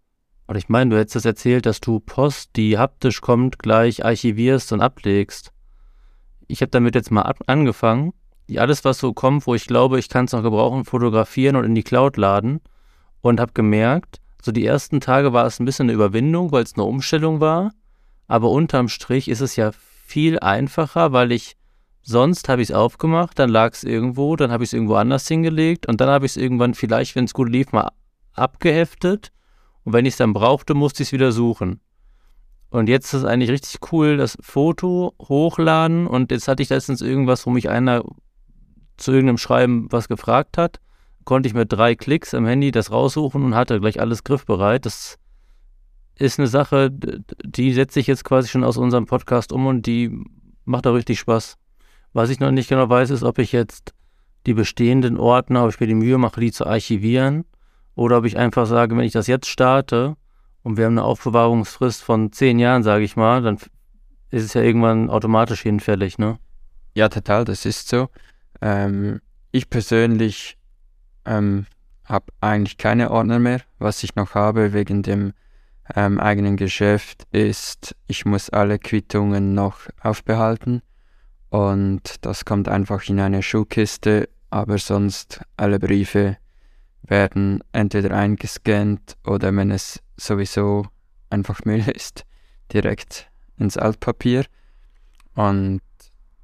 Oder 0.46 0.58
ich 0.58 0.68
meine, 0.68 0.90
du 0.90 0.98
hättest 0.98 1.16
das 1.16 1.24
erzählt, 1.24 1.66
dass 1.66 1.80
du 1.80 2.00
Post, 2.00 2.50
die 2.56 2.78
haptisch 2.78 3.20
kommt, 3.20 3.58
gleich 3.58 4.04
archivierst 4.04 4.72
und 4.72 4.80
ablegst. 4.80 5.52
Ich 6.46 6.62
habe 6.62 6.70
damit 6.70 6.94
jetzt 6.94 7.10
mal 7.10 7.32
angefangen 7.46 8.12
alles, 8.56 8.84
was 8.84 8.98
so 8.98 9.12
kommt, 9.12 9.46
wo 9.46 9.54
ich 9.54 9.66
glaube, 9.66 9.98
ich 9.98 10.08
kann 10.08 10.24
es 10.24 10.32
noch 10.32 10.42
gebrauchen, 10.42 10.86
fotografieren 10.86 11.56
und 11.56 11.64
in 11.64 11.74
die 11.74 11.82
Cloud 11.82 12.16
laden. 12.16 12.60
Und 13.20 13.40
habe 13.40 13.52
gemerkt, 13.52 14.20
so 14.40 14.52
die 14.52 14.64
ersten 14.64 15.00
Tage 15.00 15.32
war 15.32 15.44
es 15.44 15.60
ein 15.60 15.66
bisschen 15.66 15.86
eine 15.86 15.92
Überwindung, 15.92 16.52
weil 16.52 16.62
es 16.62 16.74
eine 16.74 16.84
Umstellung 16.84 17.40
war. 17.40 17.72
Aber 18.28 18.50
unterm 18.50 18.88
Strich 18.88 19.28
ist 19.28 19.40
es 19.40 19.56
ja 19.56 19.72
viel 20.06 20.38
einfacher, 20.38 21.12
weil 21.12 21.32
ich 21.32 21.56
sonst 22.02 22.48
habe 22.48 22.62
ich 22.62 22.70
es 22.70 22.74
aufgemacht, 22.74 23.38
dann 23.38 23.50
lag 23.50 23.72
es 23.72 23.84
irgendwo, 23.84 24.36
dann 24.36 24.50
habe 24.50 24.64
ich 24.64 24.70
es 24.70 24.72
irgendwo 24.72 24.94
anders 24.94 25.28
hingelegt 25.28 25.86
und 25.86 26.00
dann 26.00 26.08
habe 26.08 26.24
ich 26.24 26.32
es 26.32 26.36
irgendwann 26.36 26.72
vielleicht, 26.72 27.16
wenn 27.16 27.24
es 27.24 27.34
gut 27.34 27.50
lief, 27.50 27.72
mal 27.72 27.90
abgeheftet. 28.38 29.32
Und 29.84 29.92
wenn 29.92 30.06
ich 30.06 30.14
es 30.14 30.18
dann 30.18 30.32
brauchte, 30.32 30.74
musste 30.74 31.02
ich 31.02 31.08
es 31.08 31.12
wieder 31.12 31.32
suchen. 31.32 31.80
Und 32.70 32.88
jetzt 32.88 33.06
ist 33.06 33.20
es 33.20 33.24
eigentlich 33.24 33.50
richtig 33.50 33.92
cool, 33.92 34.16
das 34.16 34.36
Foto 34.40 35.14
hochladen. 35.20 36.06
Und 36.06 36.30
jetzt 36.30 36.48
hatte 36.48 36.62
ich 36.62 36.68
letztens 36.68 37.00
irgendwas, 37.00 37.46
wo 37.46 37.50
mich 37.50 37.70
einer 37.70 38.04
zu 38.98 39.12
irgendeinem 39.12 39.38
Schreiben 39.38 39.86
was 39.90 40.08
gefragt 40.08 40.58
hat. 40.58 40.80
Konnte 41.24 41.48
ich 41.48 41.54
mit 41.54 41.72
drei 41.72 41.94
Klicks 41.94 42.34
am 42.34 42.46
Handy 42.46 42.70
das 42.70 42.90
raussuchen 42.90 43.42
und 43.42 43.54
hatte 43.54 43.80
gleich 43.80 44.00
alles 44.00 44.24
griffbereit. 44.24 44.84
Das 44.86 45.18
ist 46.18 46.38
eine 46.38 46.48
Sache, 46.48 46.90
die 46.90 47.72
setze 47.72 48.00
ich 48.00 48.06
jetzt 48.06 48.24
quasi 48.24 48.48
schon 48.48 48.64
aus 48.64 48.76
unserem 48.76 49.06
Podcast 49.06 49.52
um 49.52 49.66
und 49.66 49.86
die 49.86 50.10
macht 50.64 50.86
auch 50.86 50.94
richtig 50.94 51.20
Spaß. 51.20 51.56
Was 52.12 52.30
ich 52.30 52.40
noch 52.40 52.50
nicht 52.50 52.68
genau 52.68 52.88
weiß, 52.88 53.10
ist, 53.10 53.22
ob 53.22 53.38
ich 53.38 53.52
jetzt 53.52 53.94
die 54.46 54.54
bestehenden 54.54 55.16
Ordner, 55.18 55.64
ob 55.64 55.70
ich 55.70 55.80
mir 55.80 55.86
die 55.86 55.94
Mühe 55.94 56.18
mache, 56.18 56.40
die 56.40 56.52
zu 56.52 56.66
archivieren 56.66 57.44
oder 57.98 58.18
ob 58.18 58.26
ich 58.26 58.38
einfach 58.38 58.66
sage, 58.66 58.96
wenn 58.96 59.04
ich 59.04 59.12
das 59.12 59.26
jetzt 59.26 59.48
starte 59.48 60.16
und 60.62 60.76
wir 60.76 60.84
haben 60.84 60.92
eine 60.92 61.02
Aufbewahrungsfrist 61.02 62.00
von 62.00 62.30
zehn 62.30 62.60
Jahren, 62.60 62.84
sage 62.84 63.02
ich 63.02 63.16
mal, 63.16 63.42
dann 63.42 63.58
ist 64.30 64.44
es 64.44 64.54
ja 64.54 64.62
irgendwann 64.62 65.10
automatisch 65.10 65.62
hinfällig, 65.62 66.16
ne? 66.16 66.38
Ja, 66.94 67.08
total, 67.08 67.44
das 67.44 67.66
ist 67.66 67.88
so. 67.88 68.08
Ähm, 68.60 69.20
ich 69.50 69.68
persönlich 69.68 70.58
ähm, 71.24 71.66
habe 72.04 72.26
eigentlich 72.40 72.78
keine 72.78 73.10
Ordner 73.10 73.40
mehr. 73.40 73.62
Was 73.80 74.04
ich 74.04 74.14
noch 74.14 74.36
habe 74.36 74.72
wegen 74.72 75.02
dem 75.02 75.32
ähm, 75.96 76.20
eigenen 76.20 76.56
Geschäft 76.56 77.26
ist, 77.32 77.96
ich 78.06 78.24
muss 78.24 78.48
alle 78.48 78.78
Quittungen 78.78 79.54
noch 79.54 79.80
aufbehalten 80.00 80.82
und 81.50 82.24
das 82.24 82.44
kommt 82.44 82.68
einfach 82.68 83.08
in 83.08 83.18
eine 83.18 83.42
Schuhkiste, 83.42 84.28
aber 84.50 84.78
sonst 84.78 85.40
alle 85.56 85.80
Briefe 85.80 86.36
werden 87.02 87.62
entweder 87.72 88.16
eingescannt 88.16 89.16
oder 89.24 89.54
wenn 89.54 89.70
es 89.70 90.00
sowieso 90.16 90.86
einfach 91.30 91.64
Müll 91.64 91.88
ist, 91.88 92.24
direkt 92.72 93.30
ins 93.56 93.76
Altpapier. 93.76 94.44
Und 95.34 95.80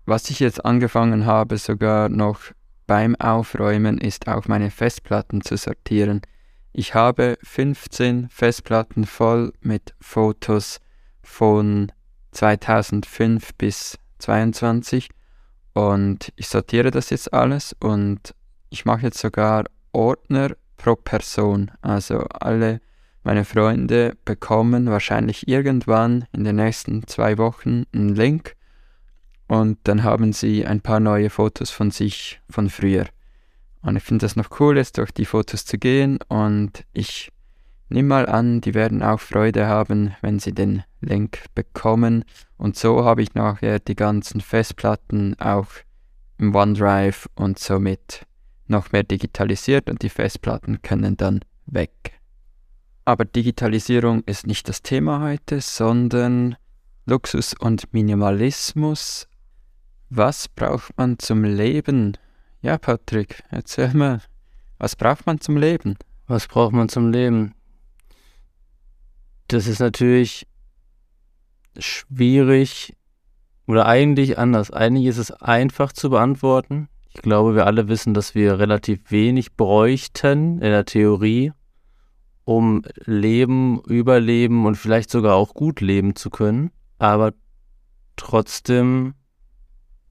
was 0.07 0.31
ich 0.31 0.41
jetzt 0.41 0.65
angefangen 0.65 1.27
habe, 1.27 1.59
sogar 1.59 2.09
noch 2.09 2.41
beim 2.87 3.17
Aufräumen, 3.17 3.99
ist 3.99 4.29
auch 4.29 4.47
meine 4.47 4.71
Festplatten 4.71 5.41
zu 5.41 5.57
sortieren. 5.57 6.21
Ich 6.73 6.95
habe 6.95 7.39
15 7.43 8.29
Festplatten 8.29 9.07
voll 9.07 9.53
mit 9.61 9.95
Fotos 10.01 10.81
von 11.23 11.93
2005 12.33 13.55
bis 13.55 13.99
22 14.19 15.09
und 15.73 16.33
ich 16.37 16.49
sortiere 16.49 16.91
das 16.91 17.11
jetzt 17.11 17.33
alles 17.33 17.75
und 17.81 18.35
ich 18.71 18.85
mache 18.85 19.03
jetzt 19.03 19.19
sogar 19.19 19.65
Ordner 19.95 20.57
pro 20.77 20.97
Person. 20.97 21.71
Also 21.81 22.21
alle 22.41 22.81
meine 23.23 23.45
Freunde 23.45 24.17
bekommen 24.25 24.91
wahrscheinlich 24.91 25.49
irgendwann 25.49 26.27
in 26.33 26.45
den 26.45 26.57
nächsten 26.57 27.07
zwei 27.07 27.39
Wochen 27.39 27.85
einen 27.95 28.15
Link 28.15 28.55
und 29.49 29.79
dann 29.85 30.03
haben 30.03 30.33
sie 30.33 30.67
ein 30.67 30.81
paar 30.81 31.01
neue 31.01 31.31
Fotos 31.31 31.71
von 31.71 31.91
sich 31.91 32.41
von 32.51 32.69
früher. 32.69 33.07
Und 33.83 33.97
ich 33.97 34.03
finde 34.03 34.25
das 34.25 34.37
noch 34.37 34.61
cool, 34.61 34.77
jetzt 34.77 34.99
durch 34.99 35.11
die 35.11 35.27
Fotos 35.27 35.65
zu 35.65 35.79
gehen 35.79 36.19
und 36.29 36.85
ich 36.93 37.31
nehme 37.89 38.09
mal 38.09 38.27
an, 38.27 38.61
die 38.61 38.75
werden 38.75 39.03
auch 39.03 39.21
Freude 39.21 39.67
haben, 39.67 40.15
wenn 40.23 40.39
sie 40.39 40.53
den 40.53 40.83
Link 41.01 41.45
bekommen. 41.55 42.25
Und 42.57 42.77
so 42.77 43.05
habe 43.05 43.23
ich 43.23 43.35
nachher 43.35 43.79
die 43.79 43.95
ganzen 43.95 44.41
Festplatten 44.41 45.39
auch 45.39 45.69
im 46.39 46.55
OneDrive 46.55 47.29
und 47.35 47.59
somit 47.59 48.27
noch 48.67 48.93
mehr 48.93 49.03
digitalisiert 49.03 49.91
und 49.91 50.03
die 50.03 50.09
Festplatten 50.09 50.83
können 50.83 51.17
dann 51.17 51.41
weg. 51.67 52.21
Aber 53.05 53.25
Digitalisierung 53.25 54.23
ist 54.25 54.47
nicht 54.47 54.69
das 54.69 54.83
Thema 54.83 55.21
heute, 55.21 55.61
sondern 55.61 56.57
Luxus 57.07 57.55
und 57.59 57.93
Minimalismus. 57.93 59.29
Was 60.09 60.49
braucht 60.49 60.97
man 60.97 61.19
zum 61.19 61.45
Leben? 61.45 62.17
Ja, 62.63 62.79
Patrick, 62.79 63.43
erzähl 63.51 63.93
mal, 63.93 64.23
was 64.79 64.97
braucht 64.97 65.27
man 65.27 65.41
zum 65.41 65.59
Leben? 65.59 65.99
Was 66.27 66.47
braucht 66.47 66.73
man 66.73 66.89
zum 66.89 67.13
Leben? 67.13 67.55
Das 69.49 69.67
ist 69.67 69.81
natürlich 69.81 70.47
schwierig 71.79 72.97
oder 73.67 73.87
eigentlich 73.87 74.39
anders. 74.39 74.71
Eigentlich 74.71 75.07
ist 75.07 75.19
es 75.19 75.31
einfach 75.31 75.93
zu 75.93 76.09
beantworten. 76.11 76.89
Ich 77.15 77.23
glaube, 77.23 77.55
wir 77.55 77.67
alle 77.67 77.89
wissen, 77.89 78.13
dass 78.13 78.35
wir 78.35 78.59
relativ 78.59 79.11
wenig 79.11 79.55
bräuchten 79.55 80.55
in 80.55 80.71
der 80.71 80.85
Theorie, 80.85 81.53
um 82.45 82.83
leben, 83.05 83.81
überleben 83.87 84.67
und 84.67 84.75
vielleicht 84.75 85.11
sogar 85.11 85.37
auch 85.37 85.55
gut 85.55 85.81
leben 85.81 86.17
zu 86.17 86.29
können. 86.29 86.71
Aber 86.99 87.33
trotzdem 88.17 89.15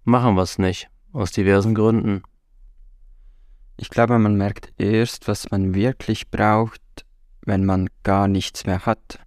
machen 0.03 0.35
wir 0.35 0.43
es 0.43 0.57
nicht, 0.57 0.89
aus 1.11 1.31
diversen 1.31 1.75
Gründen. 1.75 2.23
Ich 3.77 3.89
glaube, 3.89 4.17
man 4.17 4.35
merkt 4.35 4.73
erst, 4.77 5.27
was 5.27 5.51
man 5.51 5.73
wirklich 5.73 6.31
braucht, 6.31 6.81
wenn 7.45 7.65
man 7.65 7.89
gar 8.03 8.27
nichts 8.27 8.65
mehr 8.65 8.85
hat. 8.85 9.19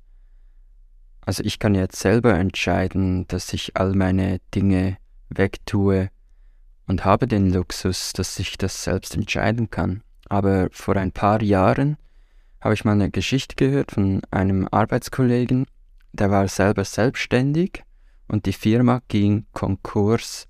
Also 1.20 1.42
ich 1.42 1.58
kann 1.58 1.74
jetzt 1.74 1.98
selber 1.98 2.34
entscheiden, 2.34 3.26
dass 3.28 3.52
ich 3.52 3.76
all 3.76 3.94
meine 3.94 4.40
Dinge 4.54 4.96
wegtue 5.28 6.10
und 6.86 7.04
habe 7.04 7.26
den 7.26 7.52
Luxus, 7.52 8.12
dass 8.12 8.38
ich 8.38 8.58
das 8.58 8.84
selbst 8.84 9.14
entscheiden 9.14 9.70
kann. 9.70 10.02
Aber 10.28 10.68
vor 10.72 10.96
ein 10.96 11.12
paar 11.12 11.42
Jahren 11.42 11.96
habe 12.60 12.74
ich 12.74 12.84
mal 12.84 12.92
eine 12.92 13.10
Geschichte 13.10 13.54
gehört 13.56 13.92
von 13.92 14.22
einem 14.30 14.68
Arbeitskollegen, 14.70 15.66
der 16.12 16.30
war 16.30 16.48
selber 16.48 16.84
selbstständig 16.84 17.82
und 18.28 18.46
die 18.46 18.52
Firma 18.52 19.02
ging 19.08 19.46
Konkurs 19.52 20.48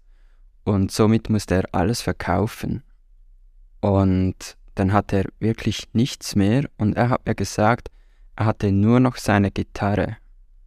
und 0.65 0.93
somit 0.93 1.29
musste 1.29 1.57
er 1.57 1.69
alles 1.73 2.01
verkaufen. 2.03 2.83
Und 3.81 4.57
dann 4.75 4.93
hatte 4.93 5.17
er 5.17 5.25
wirklich 5.39 5.89
nichts 5.93 6.37
mehr 6.37 6.69
und 6.77 6.97
er 6.97 7.11
hat 7.11 7.27
mir 7.27 7.35
gesagt, 7.35 7.91
er 8.37 8.47
hatte 8.47 8.73
nur 8.73 9.01
noch 9.01 9.17
seine 9.17 9.51
Gitarre 9.51 10.17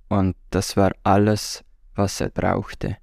und 0.07 0.35
das 0.49 0.75
war 0.77 0.91
alles, 1.03 1.63
was 1.95 2.19
er 2.21 2.29
brauchte. 2.29 2.97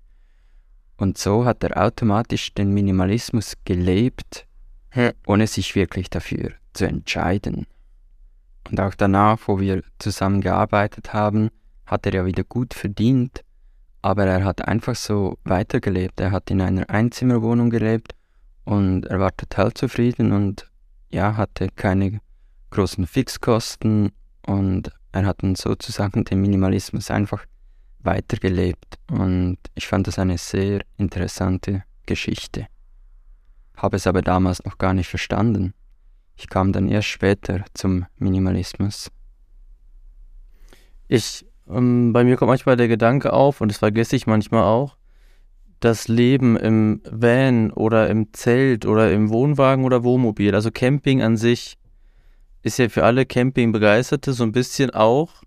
Und 0.96 1.18
so 1.18 1.44
hat 1.44 1.62
er 1.62 1.76
automatisch 1.76 2.54
den 2.54 2.72
Minimalismus 2.72 3.54
gelebt, 3.64 4.46
ohne 5.26 5.46
sich 5.46 5.74
wirklich 5.74 6.08
dafür 6.08 6.52
zu 6.72 6.86
entscheiden. 6.86 7.66
Und 8.70 8.80
auch 8.80 8.94
danach, 8.94 9.38
wo 9.46 9.60
wir 9.60 9.82
zusammen 9.98 10.40
gearbeitet 10.40 11.12
haben, 11.12 11.50
hat 11.84 12.06
er 12.06 12.14
ja 12.14 12.26
wieder 12.26 12.44
gut 12.44 12.74
verdient, 12.74 13.42
aber 14.02 14.24
er 14.24 14.44
hat 14.44 14.66
einfach 14.66 14.96
so 14.96 15.38
weitergelebt. 15.44 16.20
Er 16.20 16.32
hat 16.32 16.50
in 16.50 16.60
einer 16.60 16.88
Einzimmerwohnung 16.90 17.70
gelebt 17.70 18.14
und 18.64 19.06
er 19.06 19.20
war 19.20 19.36
total 19.36 19.72
zufrieden 19.74 20.32
und 20.32 20.70
ja, 21.10 21.36
hatte 21.36 21.68
keine 21.76 22.20
großen 22.70 23.06
Fixkosten 23.06 24.12
und 24.46 24.90
er 25.12 25.26
hat 25.26 25.42
dann 25.42 25.54
sozusagen 25.54 26.24
den 26.24 26.40
Minimalismus 26.40 27.10
einfach 27.10 27.44
weitergelebt 28.06 28.98
und 29.10 29.58
ich 29.75 29.86
fand 29.86 30.06
das 30.06 30.18
eine 30.18 30.38
sehr 30.38 30.80
interessante 30.96 31.84
Geschichte. 32.06 32.66
Habe 33.76 33.96
es 33.96 34.06
aber 34.06 34.22
damals 34.22 34.64
noch 34.64 34.78
gar 34.78 34.94
nicht 34.94 35.08
verstanden. 35.08 35.75
Ich 36.36 36.48
kam 36.48 36.72
dann 36.72 36.88
erst 36.88 37.08
später 37.08 37.64
zum 37.75 38.06
Minimalismus. 38.18 39.10
Ich, 41.08 41.46
ähm, 41.68 42.12
bei 42.12 42.25
mir 42.25 42.36
kommt 42.36 42.50
manchmal 42.50 42.76
der 42.76 42.88
Gedanke 42.88 43.32
auf, 43.32 43.60
und 43.60 43.68
das 43.68 43.78
vergesse 43.78 44.16
ich 44.16 44.26
manchmal 44.26 44.64
auch, 44.64 44.96
das 45.80 46.08
Leben 46.08 46.56
im 46.56 47.02
Van 47.10 47.70
oder 47.70 48.08
im 48.08 48.32
Zelt 48.32 48.86
oder 48.86 49.12
im 49.12 49.28
Wohnwagen 49.28 49.84
oder 49.84 50.04
Wohnmobil, 50.04 50.54
also 50.54 50.70
Camping 50.70 51.22
an 51.22 51.36
sich, 51.36 51.76
ist 52.62 52.78
ja 52.78 52.88
für 52.88 53.04
alle 53.04 53.26
Campingbegeisterte 53.26 54.32
so 54.32 54.42
ein 54.42 54.52
bisschen 54.52 54.90
auch 54.90 55.42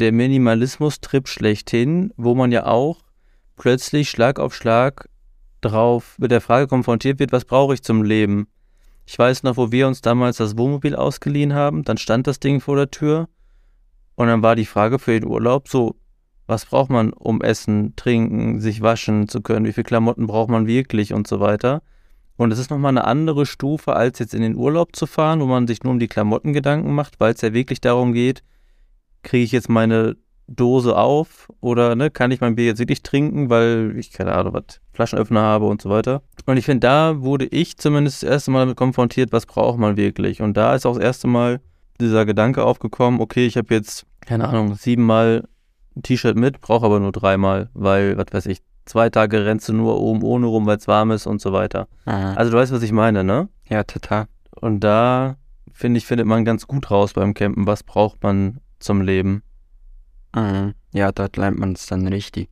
der 0.00 0.12
Minimalismus-Trip 0.12 1.28
schlechthin, 1.28 2.12
wo 2.16 2.34
man 2.34 2.52
ja 2.52 2.66
auch 2.66 3.02
plötzlich 3.56 4.08
Schlag 4.08 4.40
auf 4.40 4.54
Schlag 4.54 5.08
drauf 5.60 6.16
mit 6.18 6.30
der 6.30 6.40
Frage 6.40 6.66
konfrontiert 6.66 7.18
wird, 7.18 7.32
was 7.32 7.44
brauche 7.44 7.74
ich 7.74 7.82
zum 7.82 8.02
Leben? 8.02 8.48
Ich 9.04 9.18
weiß 9.18 9.42
noch, 9.42 9.56
wo 9.56 9.70
wir 9.70 9.86
uns 9.86 10.00
damals 10.00 10.38
das 10.38 10.56
Wohnmobil 10.56 10.96
ausgeliehen 10.96 11.52
haben, 11.52 11.84
dann 11.84 11.98
stand 11.98 12.26
das 12.26 12.40
Ding 12.40 12.60
vor 12.60 12.76
der 12.76 12.90
Tür 12.90 13.28
und 14.14 14.28
dann 14.28 14.42
war 14.42 14.56
die 14.56 14.66
Frage 14.66 14.98
für 14.98 15.18
den 15.18 15.28
Urlaub 15.28 15.68
so, 15.68 15.96
was 16.46 16.66
braucht 16.66 16.90
man, 16.90 17.12
um 17.12 17.42
essen, 17.42 17.94
trinken, 17.96 18.60
sich 18.60 18.80
waschen 18.80 19.28
zu 19.28 19.40
können, 19.40 19.66
wie 19.66 19.72
viele 19.72 19.84
Klamotten 19.84 20.26
braucht 20.26 20.48
man 20.48 20.66
wirklich 20.66 21.12
und 21.12 21.28
so 21.28 21.40
weiter. 21.40 21.82
Und 22.36 22.52
es 22.52 22.58
ist 22.58 22.70
nochmal 22.70 22.90
eine 22.90 23.04
andere 23.04 23.44
Stufe, 23.44 23.94
als 23.94 24.18
jetzt 24.18 24.34
in 24.34 24.42
den 24.42 24.56
Urlaub 24.56 24.96
zu 24.96 25.06
fahren, 25.06 25.40
wo 25.40 25.46
man 25.46 25.66
sich 25.66 25.82
nur 25.82 25.92
um 25.92 25.98
die 25.98 26.08
Klamotten 26.08 26.54
Gedanken 26.54 26.94
macht, 26.94 27.20
weil 27.20 27.34
es 27.34 27.42
ja 27.42 27.52
wirklich 27.52 27.80
darum 27.80 28.14
geht, 28.14 28.42
kriege 29.22 29.44
ich 29.44 29.52
jetzt 29.52 29.68
meine 29.68 30.16
Dose 30.50 30.96
auf 30.96 31.48
oder 31.60 31.94
ne, 31.94 32.10
kann 32.10 32.32
ich 32.32 32.40
mein 32.40 32.56
Bier 32.56 32.66
jetzt 32.66 32.80
wirklich 32.80 33.02
trinken, 33.02 33.50
weil 33.50 33.94
ich 33.96 34.12
keine 34.12 34.32
Ahnung, 34.32 34.52
was 34.52 34.80
Flaschenöffner 34.92 35.40
habe 35.40 35.66
und 35.66 35.80
so 35.80 35.90
weiter. 35.90 36.22
Und 36.44 36.56
ich 36.56 36.64
finde, 36.64 36.80
da 36.80 37.22
wurde 37.22 37.46
ich 37.46 37.78
zumindest 37.78 38.22
das 38.22 38.30
erste 38.30 38.50
Mal 38.50 38.60
damit 38.60 38.76
konfrontiert, 38.76 39.32
was 39.32 39.46
braucht 39.46 39.78
man 39.78 39.96
wirklich. 39.96 40.42
Und 40.42 40.56
da 40.56 40.74
ist 40.74 40.86
auch 40.86 40.94
das 40.94 41.04
erste 41.04 41.28
Mal 41.28 41.60
dieser 42.00 42.26
Gedanke 42.26 42.64
aufgekommen, 42.64 43.20
okay, 43.20 43.46
ich 43.46 43.56
habe 43.56 43.72
jetzt, 43.72 44.06
keine 44.20 44.48
Ahnung, 44.48 44.74
siebenmal 44.74 45.44
ein 45.96 46.02
T-Shirt 46.02 46.36
mit, 46.36 46.60
brauche 46.60 46.86
aber 46.86 46.98
nur 46.98 47.12
dreimal, 47.12 47.68
weil, 47.74 48.16
was 48.16 48.26
weiß 48.32 48.46
ich, 48.46 48.58
zwei 48.86 49.08
Tage 49.10 49.44
rennst 49.44 49.68
du 49.68 49.72
nur 49.72 50.00
oben 50.00 50.22
ohne 50.22 50.46
rum, 50.46 50.66
weil 50.66 50.78
es 50.78 50.88
warm 50.88 51.12
ist 51.12 51.26
und 51.26 51.40
so 51.40 51.52
weiter. 51.52 51.86
Aha. 52.06 52.34
Also 52.34 52.50
du 52.50 52.58
weißt, 52.58 52.72
was 52.72 52.82
ich 52.82 52.92
meine, 52.92 53.22
ne? 53.22 53.48
ja, 53.68 53.84
total. 53.84 54.26
Und 54.60 54.80
da, 54.80 55.36
finde 55.72 55.98
ich, 55.98 56.06
findet 56.06 56.26
man 56.26 56.44
ganz 56.44 56.66
gut 56.66 56.90
raus 56.90 57.12
beim 57.12 57.34
Campen, 57.34 57.66
was 57.66 57.84
braucht 57.84 58.22
man 58.22 58.60
zum 58.80 59.02
Leben. 59.02 59.42
Mhm. 60.34 60.74
Ja, 60.92 61.12
dort 61.12 61.36
lernt 61.36 61.58
man 61.58 61.72
es 61.72 61.86
dann 61.86 62.06
richtig. 62.08 62.48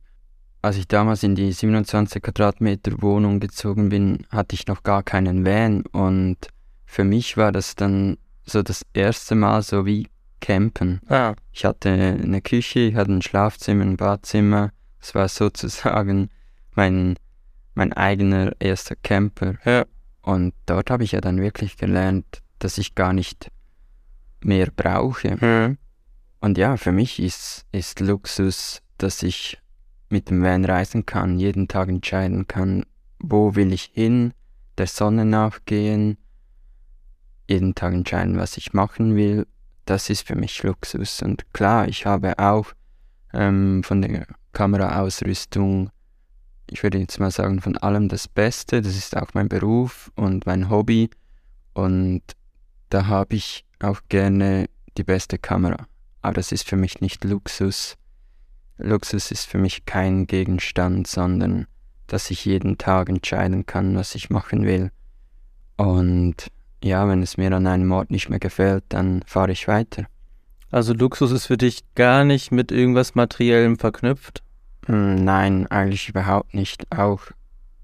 Als 0.61 0.77
ich 0.77 0.87
damals 0.87 1.23
in 1.23 1.35
die 1.35 1.51
27 1.51 2.21
Quadratmeter 2.21 3.01
Wohnung 3.01 3.39
gezogen 3.39 3.89
bin, 3.89 4.25
hatte 4.29 4.55
ich 4.55 4.67
noch 4.67 4.83
gar 4.83 5.03
keinen 5.03 5.45
Van 5.45 5.83
und 5.91 6.37
für 6.85 7.03
mich 7.03 7.37
war 7.37 7.51
das 7.51 7.75
dann 7.75 8.17
so 8.45 8.63
das 8.63 8.85
erste 8.93 9.35
Mal 9.35 9.61
so 9.61 9.85
wie 9.85 10.07
Campen. 10.41 11.01
Ah. 11.07 11.35
Ich 11.51 11.65
hatte 11.65 11.89
eine 11.89 12.41
Küche, 12.41 12.79
ich 12.79 12.95
hatte 12.95 13.11
ein 13.11 13.21
Schlafzimmer, 13.21 13.83
ein 13.83 13.97
Badzimmer. 13.97 14.71
Es 14.99 15.15
war 15.15 15.27
sozusagen 15.27 16.29
mein, 16.75 17.15
mein 17.73 17.93
eigener 17.93 18.53
erster 18.59 18.95
Camper. 18.95 19.55
Ja. 19.65 19.85
Und 20.21 20.53
dort 20.65 20.89
habe 20.89 21.03
ich 21.03 21.13
ja 21.13 21.21
dann 21.21 21.41
wirklich 21.41 21.77
gelernt, 21.77 22.25
dass 22.59 22.77
ich 22.77 22.95
gar 22.95 23.13
nicht 23.13 23.49
mehr 24.41 24.67
brauche. 24.75 25.39
Hm. 25.39 25.77
Und 26.41 26.57
ja, 26.57 26.77
für 26.77 26.91
mich 26.91 27.19
ist, 27.19 27.65
ist 27.71 27.99
Luxus, 27.99 28.81
dass 28.97 29.23
ich 29.23 29.57
mit 30.09 30.29
dem 30.29 30.41
Van 30.41 30.65
reisen 30.65 31.05
kann, 31.05 31.37
jeden 31.37 31.67
Tag 31.67 31.89
entscheiden 31.89 32.47
kann, 32.47 32.85
wo 33.19 33.55
will 33.55 33.73
ich 33.73 33.91
hin, 33.93 34.33
der 34.77 34.87
Sonne 34.87 35.25
nachgehen, 35.25 36.17
jeden 37.47 37.75
Tag 37.75 37.93
entscheiden, 37.93 38.37
was 38.37 38.57
ich 38.57 38.73
machen 38.73 39.15
will. 39.15 39.47
Das 39.85 40.09
ist 40.09 40.25
für 40.25 40.35
mich 40.35 40.63
Luxus. 40.63 41.21
Und 41.21 41.51
klar, 41.53 41.87
ich 41.87 42.05
habe 42.05 42.37
auch 42.39 42.67
ähm, 43.33 43.83
von 43.83 44.01
der 44.01 44.27
Kameraausrüstung, 44.53 45.89
ich 46.69 46.83
würde 46.83 46.99
jetzt 46.99 47.19
mal 47.19 47.31
sagen, 47.31 47.61
von 47.61 47.77
allem 47.77 48.07
das 48.07 48.27
Beste. 48.27 48.81
Das 48.81 48.95
ist 48.95 49.17
auch 49.17 49.33
mein 49.33 49.49
Beruf 49.49 50.11
und 50.15 50.45
mein 50.45 50.69
Hobby. 50.69 51.09
Und 51.73 52.21
da 52.89 53.07
habe 53.07 53.35
ich 53.35 53.65
auch 53.79 54.01
gerne 54.09 54.69
die 54.97 55.03
beste 55.03 55.37
Kamera. 55.37 55.87
Aber 56.21 56.33
das 56.33 56.51
ist 56.51 56.67
für 56.67 56.75
mich 56.75 57.01
nicht 57.01 57.23
Luxus. 57.23 57.97
Luxus 58.77 59.31
ist 59.31 59.45
für 59.45 59.57
mich 59.57 59.85
kein 59.85 60.27
Gegenstand, 60.27 61.07
sondern 61.07 61.67
dass 62.07 62.31
ich 62.31 62.45
jeden 62.45 62.77
Tag 62.77 63.09
entscheiden 63.09 63.65
kann, 63.65 63.95
was 63.95 64.15
ich 64.15 64.29
machen 64.29 64.65
will. 64.65 64.91
Und 65.77 66.51
ja, 66.83 67.07
wenn 67.07 67.21
es 67.21 67.37
mir 67.37 67.51
an 67.51 67.67
einem 67.67 67.91
Ort 67.91 68.09
nicht 68.11 68.29
mehr 68.29 68.39
gefällt, 68.39 68.83
dann 68.89 69.21
fahre 69.25 69.51
ich 69.51 69.67
weiter. 69.67 70.05
Also 70.71 70.93
Luxus 70.93 71.31
ist 71.31 71.47
für 71.47 71.57
dich 71.57 71.83
gar 71.95 72.23
nicht 72.23 72.51
mit 72.51 72.71
irgendwas 72.71 73.15
Materiellem 73.15 73.77
verknüpft? 73.77 74.43
Hm, 74.85 75.23
Nein, 75.23 75.67
eigentlich 75.67 76.09
überhaupt 76.09 76.53
nicht. 76.53 76.91
Auch 76.95 77.21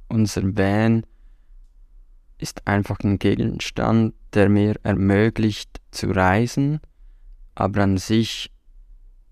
unser 0.08 0.44
Van 0.58 1.06
ist 2.38 2.68
einfach 2.68 3.00
ein 3.00 3.18
Gegenstand, 3.18 4.13
der 4.34 4.50
mir 4.50 4.75
ermöglicht 4.84 5.82
zu 5.92 6.12
reisen, 6.12 6.80
aber 7.55 7.83
an 7.83 7.97
sich 7.97 8.51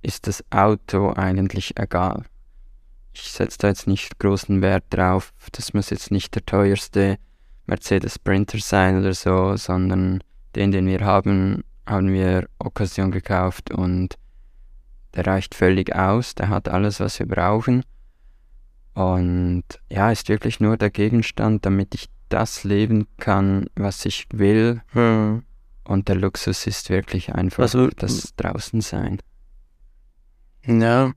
ist 0.02 0.28
das 0.28 0.44
Auto 0.50 1.14
eigentlich 1.14 1.78
egal. 1.78 2.26
Ich 3.14 3.32
setze 3.32 3.58
da 3.60 3.68
jetzt 3.68 3.88
nicht 3.88 4.18
großen 4.20 4.62
Wert 4.62 4.86
drauf. 4.90 5.34
Das 5.52 5.74
muss 5.74 5.92
jetzt 5.92 6.12
nicht 6.12 6.34
der 6.34 6.46
teuerste 6.46 7.18
Mercedes 7.66 8.16
Sprinter 8.16 8.58
sein 8.58 9.00
oder 9.00 9.14
so, 9.14 9.56
sondern 9.56 10.24
den, 10.56 10.72
den 10.72 10.88
wir 10.88 11.02
haben, 11.02 11.64
haben 11.86 12.12
wir 12.12 12.48
Occasion 12.60 13.12
gekauft 13.12 13.72
und 13.72 14.18
der 15.16 15.28
reicht 15.28 15.54
völlig 15.56 15.96
aus. 15.96 16.36
Der 16.36 16.50
hat 16.50 16.68
alles, 16.68 17.00
was 17.00 17.20
wir 17.20 17.28
brauchen. 17.28 17.84
Und 18.94 19.64
ja, 19.90 20.12
ist 20.12 20.30
wirklich 20.30 20.60
nur 20.60 20.78
der 20.78 20.90
Gegenstand, 20.90 21.66
damit 21.66 21.96
ich 21.96 22.10
das 22.30 22.64
leben 22.64 23.08
kann, 23.18 23.68
was 23.76 24.06
ich 24.06 24.26
will. 24.32 24.82
Hm. 24.90 25.44
Und 25.86 26.08
der 26.08 26.16
Luxus 26.16 26.66
ist 26.66 26.90
wirklich 26.90 27.34
einfach 27.34 27.64
Also, 27.64 27.88
das 27.88 28.36
Draußensein. 28.36 29.20
Ja. 30.66 31.12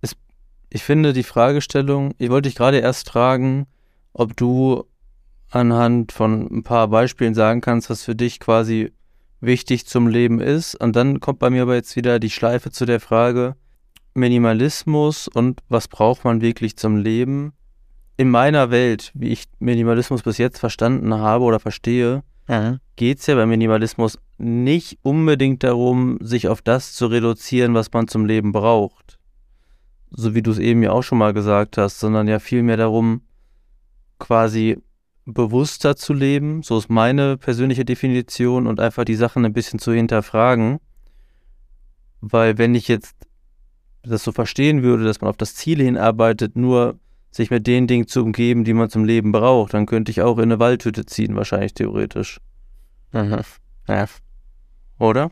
Es, 0.00 0.16
ich 0.70 0.82
finde 0.82 1.12
die 1.12 1.22
Fragestellung, 1.22 2.14
ich 2.18 2.30
wollte 2.30 2.48
dich 2.48 2.56
gerade 2.56 2.78
erst 2.78 3.10
fragen, 3.10 3.66
ob 4.12 4.36
du 4.36 4.84
anhand 5.50 6.12
von 6.12 6.48
ein 6.50 6.62
paar 6.62 6.88
Beispielen 6.88 7.34
sagen 7.34 7.60
kannst, 7.60 7.90
was 7.90 8.04
für 8.04 8.14
dich 8.14 8.40
quasi 8.40 8.92
wichtig 9.40 9.86
zum 9.86 10.06
Leben 10.06 10.40
ist. 10.40 10.74
Und 10.74 10.96
dann 10.96 11.20
kommt 11.20 11.38
bei 11.38 11.50
mir 11.50 11.62
aber 11.62 11.74
jetzt 11.74 11.96
wieder 11.96 12.18
die 12.18 12.30
Schleife 12.30 12.70
zu 12.70 12.86
der 12.86 13.00
Frage 13.00 13.56
Minimalismus 14.14 15.28
und 15.28 15.60
was 15.68 15.88
braucht 15.88 16.24
man 16.24 16.40
wirklich 16.40 16.76
zum 16.76 16.96
Leben. 16.96 17.52
In 18.16 18.28
meiner 18.28 18.70
Welt, 18.70 19.12
wie 19.14 19.28
ich 19.28 19.44
Minimalismus 19.60 20.22
bis 20.22 20.36
jetzt 20.38 20.58
verstanden 20.58 21.14
habe 21.14 21.44
oder 21.44 21.60
verstehe, 21.60 22.22
geht 22.96 23.20
es 23.20 23.26
ja 23.26 23.36
beim 23.36 23.48
Minimalismus 23.48 24.18
nicht 24.38 24.98
unbedingt 25.02 25.62
darum, 25.62 26.18
sich 26.20 26.48
auf 26.48 26.62
das 26.62 26.94
zu 26.94 27.06
reduzieren, 27.06 27.74
was 27.74 27.92
man 27.92 28.08
zum 28.08 28.24
Leben 28.24 28.52
braucht. 28.52 29.18
So 30.10 30.34
wie 30.34 30.42
du 30.42 30.50
es 30.50 30.58
eben 30.58 30.82
ja 30.82 30.90
auch 30.90 31.02
schon 31.02 31.18
mal 31.18 31.32
gesagt 31.32 31.78
hast, 31.78 32.00
sondern 32.00 32.26
ja 32.26 32.40
vielmehr 32.40 32.76
darum, 32.76 33.22
quasi 34.18 34.78
bewusster 35.26 35.94
zu 35.94 36.12
leben. 36.12 36.62
So 36.62 36.76
ist 36.78 36.90
meine 36.90 37.36
persönliche 37.36 37.84
Definition 37.84 38.66
und 38.66 38.80
einfach 38.80 39.04
die 39.04 39.14
Sachen 39.14 39.44
ein 39.44 39.52
bisschen 39.52 39.78
zu 39.78 39.92
hinterfragen. 39.92 40.80
Weil 42.20 42.58
wenn 42.58 42.74
ich 42.74 42.88
jetzt 42.88 43.14
das 44.02 44.24
so 44.24 44.32
verstehen 44.32 44.82
würde, 44.82 45.04
dass 45.04 45.20
man 45.20 45.30
auf 45.30 45.36
das 45.36 45.54
Ziel 45.54 45.80
hinarbeitet, 45.80 46.56
nur 46.56 46.98
sich 47.30 47.50
mit 47.50 47.66
den 47.66 47.86
Dingen 47.86 48.06
zu 48.06 48.22
umgeben, 48.22 48.64
die 48.64 48.74
man 48.74 48.90
zum 48.90 49.04
Leben 49.04 49.32
braucht, 49.32 49.74
dann 49.74 49.86
könnte 49.86 50.10
ich 50.10 50.22
auch 50.22 50.38
in 50.38 50.44
eine 50.44 50.58
Waldhütte 50.58 51.06
ziehen, 51.06 51.36
wahrscheinlich 51.36 51.74
theoretisch. 51.74 52.40
Mhm. 53.12 53.40
Ja. 53.88 54.06
Oder? 54.98 55.30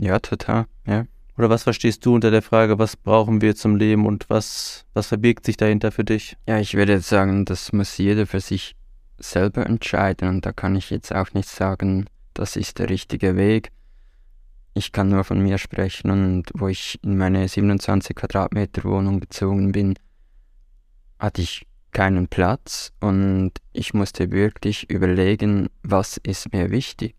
ja, 0.00 0.18
total. 0.18 0.66
Ja. 0.86 1.04
Oder 1.36 1.48
was 1.48 1.62
verstehst 1.62 2.04
du 2.04 2.14
unter 2.14 2.30
der 2.30 2.42
Frage, 2.42 2.78
was 2.78 2.96
brauchen 2.96 3.40
wir 3.40 3.54
zum 3.54 3.76
Leben 3.76 4.06
und 4.06 4.28
was, 4.28 4.84
was 4.92 5.06
verbirgt 5.06 5.46
sich 5.46 5.56
dahinter 5.56 5.90
für 5.90 6.04
dich? 6.04 6.36
ja, 6.46 6.58
ich 6.58 6.74
würde 6.74 6.92
jetzt 6.94 7.08
sagen, 7.08 7.44
das 7.44 7.72
muss 7.72 7.96
jeder 7.96 8.26
für 8.26 8.40
sich 8.40 8.74
selber 9.18 9.66
entscheiden. 9.66 10.28
Und 10.28 10.46
da 10.46 10.52
kann 10.52 10.76
ich 10.76 10.90
jetzt 10.90 11.14
auch 11.14 11.32
nicht 11.32 11.48
sagen, 11.48 12.06
das 12.34 12.56
ist 12.56 12.78
der 12.78 12.90
richtige 12.90 13.36
Weg. 13.36 13.70
Ich 14.74 14.92
kann 14.92 15.08
nur 15.08 15.24
von 15.24 15.42
mir 15.42 15.58
sprechen 15.58 16.10
und 16.10 16.44
wo 16.54 16.68
ich 16.68 16.98
in 17.02 17.16
meine 17.16 17.46
27 17.48 18.14
Quadratmeter 18.14 18.84
Wohnung 18.84 19.20
gezogen 19.20 19.72
bin, 19.72 19.94
hatte 21.20 21.42
ich 21.42 21.66
keinen 21.92 22.28
Platz 22.28 22.92
und 23.00 23.52
ich 23.72 23.94
musste 23.94 24.30
wirklich 24.30 24.88
überlegen, 24.90 25.68
was 25.82 26.16
ist 26.16 26.52
mir 26.52 26.70
wichtig. 26.70 27.14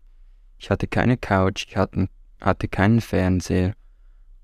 Ich 0.58 0.70
hatte 0.70 0.86
keine 0.86 1.16
Couch, 1.16 1.66
ich 1.68 1.76
hatte, 1.76 2.08
hatte 2.40 2.68
keinen 2.68 3.00
Fernseher 3.00 3.74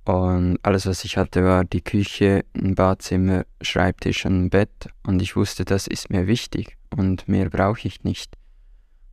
und 0.05 0.59
alles, 0.63 0.87
was 0.87 1.05
ich 1.05 1.17
hatte, 1.17 1.45
war 1.45 1.65
die 1.65 1.83
Küche, 1.83 2.45
ein 2.55 2.75
Badzimmer, 2.75 3.45
Schreibtisch 3.61 4.25
und 4.25 4.45
ein 4.45 4.51
Bett 4.51 4.89
und 5.07 5.21
ich 5.21 5.37
wusste, 5.37 5.65
das 5.65 5.87
ist 5.87 6.09
mir 6.09 6.27
wichtig 6.27 6.79
und 6.97 7.29
mehr 7.29 7.51
brauche 7.51 7.87
ich 7.87 8.05
nicht. 8.05 8.35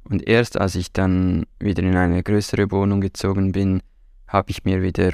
Und 0.03 0.27
erst 0.27 0.57
als 0.57 0.75
ich 0.75 0.93
dann 0.93 1.45
wieder 1.59 1.81
in 1.81 1.97
eine 1.97 2.21
größere 2.21 2.71
Wohnung 2.71 3.01
gezogen 3.01 3.51
bin, 3.51 3.81
habe 4.27 4.51
ich 4.51 4.63
mir 4.63 4.83
wieder 4.83 5.11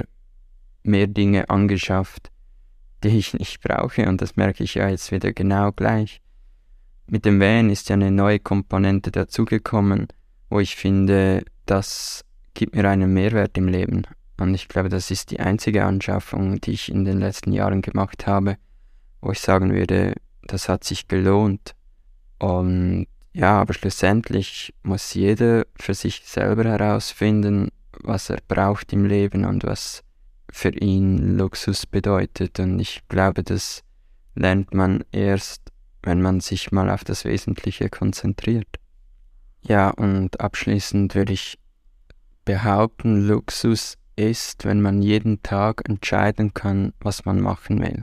mehr 0.82 1.06
Dinge 1.06 1.48
angeschafft, 1.48 2.30
die 3.02 3.18
ich 3.18 3.34
nicht 3.34 3.60
brauche. 3.60 4.08
Und 4.08 4.20
das 4.22 4.36
merke 4.36 4.64
ich 4.64 4.74
ja 4.74 4.88
jetzt 4.88 5.12
wieder 5.12 5.32
genau 5.32 5.72
gleich. 5.72 6.20
Mit 7.06 7.24
dem 7.24 7.40
Van 7.40 7.70
ist 7.70 7.88
ja 7.88 7.94
eine 7.94 8.10
neue 8.10 8.38
Komponente 8.38 9.10
dazugekommen, 9.10 10.08
wo 10.48 10.60
ich 10.60 10.76
finde, 10.76 11.44
das 11.66 12.24
gibt 12.54 12.74
mir 12.74 12.88
einen 12.88 13.12
Mehrwert 13.12 13.56
im 13.58 13.68
Leben. 13.68 14.06
Und 14.38 14.54
ich 14.54 14.68
glaube, 14.68 14.88
das 14.88 15.10
ist 15.10 15.30
die 15.30 15.40
einzige 15.40 15.84
Anschaffung, 15.84 16.60
die 16.60 16.72
ich 16.72 16.90
in 16.90 17.04
den 17.04 17.18
letzten 17.18 17.52
Jahren 17.52 17.82
gemacht 17.82 18.26
habe, 18.26 18.56
wo 19.20 19.30
ich 19.32 19.40
sagen 19.40 19.72
würde, 19.72 20.14
das 20.42 20.68
hat 20.68 20.84
sich 20.84 21.08
gelohnt. 21.08 21.74
Und 22.38 23.06
ja, 23.32 23.60
aber 23.60 23.72
schlussendlich 23.72 24.74
muss 24.82 25.14
jeder 25.14 25.64
für 25.76 25.94
sich 25.94 26.22
selber 26.24 26.64
herausfinden, 26.64 27.68
was 28.02 28.30
er 28.30 28.38
braucht 28.48 28.92
im 28.92 29.06
Leben 29.06 29.44
und 29.44 29.64
was 29.64 30.02
für 30.52 30.68
ihn 30.68 31.38
Luxus 31.38 31.86
bedeutet. 31.86 32.60
Und 32.60 32.78
ich 32.78 33.02
glaube, 33.08 33.42
das 33.42 33.82
lernt 34.34 34.72
man 34.74 35.02
erst, 35.10 35.62
wenn 36.02 36.20
man 36.20 36.40
sich 36.40 36.70
mal 36.70 36.90
auf 36.90 37.04
das 37.04 37.24
Wesentliche 37.24 37.88
konzentriert. 37.88 38.68
Ja, 39.62 39.90
und 39.90 40.40
abschließend 40.40 41.14
würde 41.14 41.32
ich 41.32 41.58
behaupten, 42.44 43.26
Luxus 43.26 43.96
ist, 44.14 44.64
wenn 44.64 44.82
man 44.82 45.00
jeden 45.00 45.42
Tag 45.42 45.88
entscheiden 45.88 46.52
kann, 46.52 46.92
was 47.00 47.24
man 47.24 47.40
machen 47.40 47.80
will, 47.80 48.02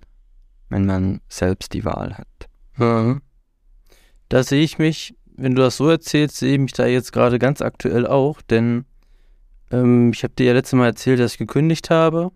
wenn 0.69 0.85
man 0.85 1.21
selbst 1.29 1.73
die 1.73 1.85
Wahl 1.85 2.17
hat. 2.17 2.49
Mhm. 2.77 3.21
Da 4.27 4.43
sehe 4.43 4.63
ich 4.63 4.79
mich, 4.79 5.15
wenn 5.35 5.55
du 5.55 5.61
das 5.61 5.77
so 5.77 5.87
erzählst, 5.87 6.37
sehe 6.37 6.53
ich 6.53 6.59
mich 6.59 6.73
da 6.73 6.87
jetzt 6.87 7.11
gerade 7.11 7.37
ganz 7.37 7.61
aktuell 7.61 8.07
auch, 8.07 8.41
denn 8.41 8.85
ähm, 9.71 10.11
ich 10.13 10.23
habe 10.23 10.33
dir 10.33 10.47
ja 10.47 10.53
letztes 10.53 10.77
Mal 10.77 10.87
erzählt, 10.87 11.19
dass 11.19 11.33
ich 11.33 11.37
gekündigt 11.37 11.89
habe 11.89 12.31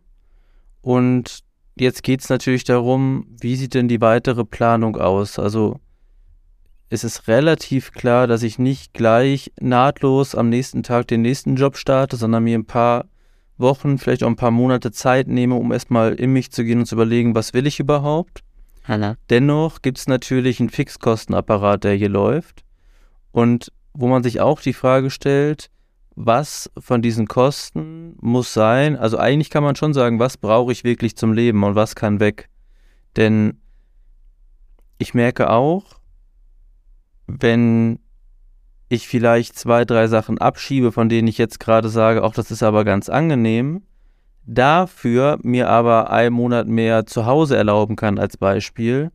und 0.83 1.39
jetzt 1.75 2.03
geht 2.03 2.21
es 2.21 2.29
natürlich 2.29 2.65
darum, 2.65 3.25
wie 3.41 3.55
sieht 3.55 3.73
denn 3.73 3.87
die 3.87 4.01
weitere 4.01 4.43
Planung 4.43 4.97
aus? 4.97 5.39
Also 5.39 5.79
es 6.89 7.03
ist 7.03 7.27
relativ 7.27 7.93
klar, 7.93 8.27
dass 8.27 8.43
ich 8.43 8.59
nicht 8.59 8.93
gleich 8.93 9.51
nahtlos 9.59 10.35
am 10.35 10.49
nächsten 10.49 10.83
Tag 10.83 11.07
den 11.07 11.21
nächsten 11.21 11.55
Job 11.55 11.77
starte, 11.77 12.17
sondern 12.17 12.43
mir 12.43 12.59
ein 12.59 12.65
paar 12.65 13.05
Wochen, 13.57 13.97
vielleicht 13.97 14.23
auch 14.23 14.27
ein 14.27 14.35
paar 14.35 14.51
Monate 14.51 14.91
Zeit 14.91 15.27
nehme, 15.27 15.55
um 15.55 15.71
erstmal 15.71 16.15
in 16.15 16.33
mich 16.33 16.51
zu 16.51 16.65
gehen 16.65 16.79
und 16.79 16.85
zu 16.85 16.95
überlegen, 16.95 17.33
was 17.33 17.53
will 17.53 17.65
ich 17.65 17.79
überhaupt. 17.79 18.41
Hanna. 18.83 19.15
Dennoch 19.29 19.81
gibt 19.81 19.99
es 19.99 20.07
natürlich 20.07 20.59
einen 20.59 20.69
Fixkostenapparat, 20.69 21.85
der 21.85 21.93
hier 21.95 22.09
läuft 22.09 22.63
und 23.31 23.71
wo 23.93 24.07
man 24.07 24.21
sich 24.21 24.41
auch 24.41 24.59
die 24.59 24.73
Frage 24.73 25.09
stellt, 25.09 25.69
was 26.15 26.71
von 26.77 27.01
diesen 27.01 27.27
Kosten 27.27 28.15
muss 28.21 28.53
sein. 28.53 28.95
Also 28.95 29.17
eigentlich 29.17 29.49
kann 29.49 29.63
man 29.63 29.75
schon 29.75 29.93
sagen, 29.93 30.19
was 30.19 30.37
brauche 30.37 30.71
ich 30.71 30.83
wirklich 30.83 31.15
zum 31.15 31.33
Leben 31.33 31.63
und 31.63 31.75
was 31.75 31.95
kann 31.95 32.19
weg. 32.19 32.49
Denn 33.15 33.59
ich 34.97 35.13
merke 35.13 35.49
auch, 35.49 35.99
wenn 37.27 37.99
ich 38.89 39.07
vielleicht 39.07 39.57
zwei, 39.57 39.85
drei 39.85 40.07
Sachen 40.07 40.37
abschiebe, 40.37 40.91
von 40.91 41.09
denen 41.09 41.27
ich 41.27 41.37
jetzt 41.37 41.59
gerade 41.59 41.89
sage, 41.89 42.23
auch 42.23 42.33
das 42.33 42.51
ist 42.51 42.63
aber 42.63 42.83
ganz 42.83 43.09
angenehm, 43.09 43.83
dafür 44.45 45.39
mir 45.41 45.69
aber 45.69 46.11
einen 46.11 46.35
Monat 46.35 46.67
mehr 46.67 47.05
zu 47.05 47.25
Hause 47.25 47.57
erlauben 47.57 47.95
kann 47.95 48.19
als 48.19 48.37
Beispiel, 48.37 49.11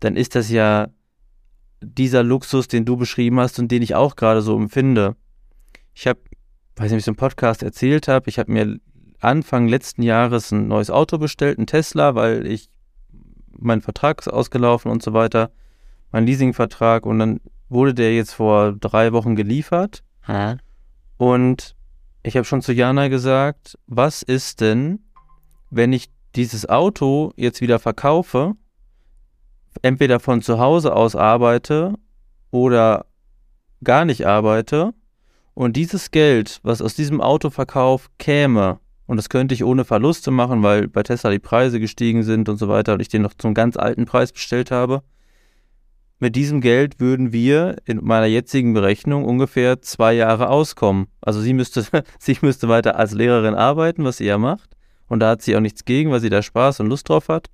dann 0.00 0.16
ist 0.16 0.36
das 0.36 0.50
ja 0.50 0.88
dieser 1.80 2.22
Luxus, 2.22 2.68
den 2.68 2.84
du 2.84 2.96
beschrieben 2.96 3.40
hast 3.40 3.58
und 3.58 3.70
den 3.72 3.82
ich 3.82 3.94
auch 3.94 4.16
gerade 4.16 4.42
so 4.42 4.56
empfinde. 4.56 5.16
Ich 5.98 6.06
habe, 6.06 6.20
weiß 6.76 6.84
nicht, 6.84 6.92
ob 6.92 6.98
ich 6.98 7.02
es 7.02 7.08
im 7.08 7.16
Podcast 7.16 7.64
erzählt 7.64 8.06
habe, 8.06 8.30
ich 8.30 8.38
habe 8.38 8.52
mir 8.52 8.78
Anfang 9.18 9.66
letzten 9.66 10.02
Jahres 10.02 10.52
ein 10.52 10.68
neues 10.68 10.90
Auto 10.90 11.18
bestellt, 11.18 11.58
ein 11.58 11.66
Tesla, 11.66 12.14
weil 12.14 12.46
ich 12.46 12.70
mein 13.50 13.80
Vertrag 13.80 14.20
ist 14.20 14.28
ausgelaufen 14.28 14.92
und 14.92 15.02
so 15.02 15.12
weiter, 15.12 15.50
mein 16.12 16.24
Leasingvertrag 16.24 17.04
und 17.04 17.18
dann 17.18 17.40
wurde 17.68 17.94
der 17.94 18.14
jetzt 18.14 18.34
vor 18.34 18.74
drei 18.74 19.12
Wochen 19.12 19.34
geliefert. 19.34 20.04
Hä? 20.24 20.58
Und 21.16 21.74
ich 22.22 22.36
habe 22.36 22.44
schon 22.44 22.62
zu 22.62 22.72
Jana 22.72 23.08
gesagt, 23.08 23.76
was 23.88 24.22
ist 24.22 24.60
denn, 24.60 25.00
wenn 25.68 25.92
ich 25.92 26.12
dieses 26.36 26.68
Auto 26.68 27.32
jetzt 27.34 27.60
wieder 27.60 27.80
verkaufe, 27.80 28.54
entweder 29.82 30.20
von 30.20 30.42
zu 30.42 30.60
Hause 30.60 30.94
aus 30.94 31.16
arbeite 31.16 31.94
oder 32.52 33.06
gar 33.82 34.04
nicht 34.04 34.28
arbeite 34.28 34.94
und 35.58 35.74
dieses 35.74 36.12
Geld, 36.12 36.60
was 36.62 36.80
aus 36.80 36.94
diesem 36.94 37.20
Autoverkauf 37.20 38.10
käme, 38.18 38.78
und 39.06 39.16
das 39.16 39.28
könnte 39.28 39.54
ich 39.56 39.64
ohne 39.64 39.84
Verluste 39.84 40.30
machen, 40.30 40.62
weil 40.62 40.86
bei 40.86 41.02
Tesla 41.02 41.30
die 41.30 41.40
Preise 41.40 41.80
gestiegen 41.80 42.22
sind 42.22 42.48
und 42.48 42.58
so 42.58 42.68
weiter 42.68 42.94
und 42.94 43.00
ich 43.00 43.08
den 43.08 43.22
noch 43.22 43.34
zum 43.34 43.54
ganz 43.54 43.76
alten 43.76 44.04
Preis 44.04 44.30
bestellt 44.30 44.70
habe, 44.70 45.02
mit 46.20 46.36
diesem 46.36 46.60
Geld 46.60 47.00
würden 47.00 47.32
wir 47.32 47.74
in 47.86 48.04
meiner 48.04 48.26
jetzigen 48.26 48.72
Berechnung 48.72 49.24
ungefähr 49.24 49.82
zwei 49.82 50.12
Jahre 50.12 50.48
auskommen. 50.48 51.08
Also 51.20 51.40
sie 51.40 51.54
müsste, 51.54 51.84
sie 52.20 52.38
müsste 52.40 52.68
weiter 52.68 52.94
als 52.94 53.12
Lehrerin 53.12 53.56
arbeiten, 53.56 54.04
was 54.04 54.18
sie 54.18 54.26
ja 54.26 54.38
macht. 54.38 54.76
Und 55.08 55.18
da 55.18 55.30
hat 55.30 55.42
sie 55.42 55.56
auch 55.56 55.60
nichts 55.60 55.84
gegen, 55.84 56.12
weil 56.12 56.20
sie 56.20 56.30
da 56.30 56.40
Spaß 56.40 56.78
und 56.78 56.86
Lust 56.86 57.08
drauf 57.08 57.28
hat. 57.28 57.48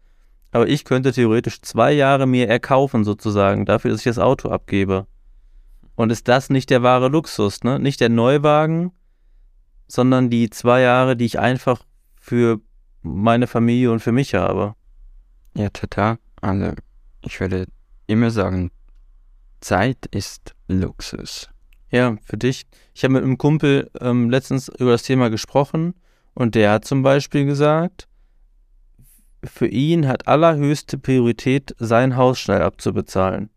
Aber 0.51 0.69
ich 0.69 0.85
könnte 0.85 1.13
theoretisch 1.13 1.63
zwei 1.63 1.93
Jahre 1.93 2.27
mir 2.27 2.49
erkaufen, 2.49 3.03
sozusagen, 3.03 3.65
dafür, 3.65 3.93
dass 3.93 4.01
ich 4.01 4.05
das 4.05 4.19
Auto 4.19 4.51
abgebe. 4.51 5.07
Und 5.97 6.11
ist 6.11 6.29
das 6.29 6.51
nicht 6.51 6.71
der 6.71 6.83
wahre 6.83 7.09
Luxus, 7.09 7.63
ne? 7.63 7.79
Nicht 7.79 8.01
der 8.01 8.09
Neuwagen, 8.09 8.93
sondern 9.87 10.31
die 10.31 10.51
zwei 10.51 10.81
Jahre, 10.81 11.17
die 11.17 11.25
ich 11.27 11.39
einfach 11.39 11.85
für 12.21 12.61
meine 13.03 13.47
Familie 13.47 13.93
und 13.93 14.01
für 14.01 14.13
mich 14.13 14.35
habe. 14.35 14.75
Ja, 15.57 15.69
total. 15.71 16.19
Also, 16.41 16.73
ich 17.23 17.39
würde 17.39 17.67
immer 18.07 18.31
sagen, 18.31 18.71
Zeit 19.61 20.07
ist 20.11 20.55
Luxus. 20.69 21.49
Ja, 21.91 22.17
für 22.25 22.37
dich. 22.37 22.67
Ich 22.93 23.05
habe 23.05 23.15
mit 23.15 23.23
einem 23.23 23.39
Kumpel 23.39 23.91
ähm, 24.01 24.31
letztens 24.31 24.69
über 24.69 24.93
das 24.93 25.05
Thema 25.05 25.31
gesprochen 25.31 25.95
und 26.35 26.55
der 26.55 26.73
hat 26.73 26.85
zum 26.85 27.03
Beispiel 27.03 27.45
gesagt, 27.45 28.09
für 29.45 29.67
ihn 29.67 30.09
hat 30.09 30.27
allerhöchste 30.27 30.99
Priorität, 30.99 31.75
sein 31.79 32.17
Haus 32.17 32.39
schnell 32.39 32.63
abzubezahlen. 32.63 33.51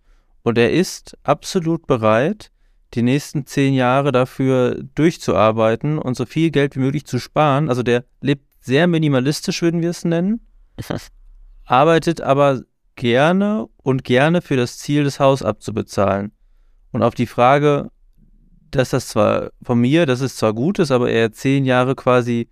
Und 0.48 0.58
er 0.58 0.72
ist 0.72 1.18
absolut 1.24 1.88
bereit, 1.88 2.52
die 2.94 3.02
nächsten 3.02 3.46
zehn 3.46 3.74
Jahre 3.74 4.14
dafür 4.14 4.82
durchzuarbeiten 4.96 6.00
und 6.00 6.16
so 6.16 6.26
viel 6.26 6.52
Geld 6.52 6.78
wie 6.78 6.80
möglich 6.80 7.06
zu 7.06 7.20
sparen. 7.20 7.68
Also 7.68 7.84
der 7.84 8.06
lebt 8.22 8.46
sehr 8.62 8.88
minimalistisch, 8.88 9.62
würden 9.62 9.82
wir 9.82 9.90
es 9.90 10.06
nennen, 10.06 10.40
arbeitet 11.66 12.22
aber 12.22 12.62
gerne 12.96 13.68
und 13.84 14.06
gerne 14.06 14.42
für 14.42 14.56
das 14.56 14.78
Ziel, 14.78 15.04
das 15.04 15.20
Haus 15.20 15.44
abzubezahlen. 15.44 16.32
Und 16.94 17.04
auf 17.04 17.14
die 17.14 17.28
Frage, 17.28 17.92
dass 18.72 18.92
das 18.92 19.10
zwar 19.10 19.52
von 19.62 19.82
mir, 19.82 20.06
dass 20.06 20.22
es 20.22 20.38
zwar 20.38 20.54
gut 20.54 20.80
ist, 20.80 20.92
aber 20.92 21.12
er 21.12 21.34
zehn 21.34 21.66
Jahre 21.66 21.94
quasi, 21.94 22.48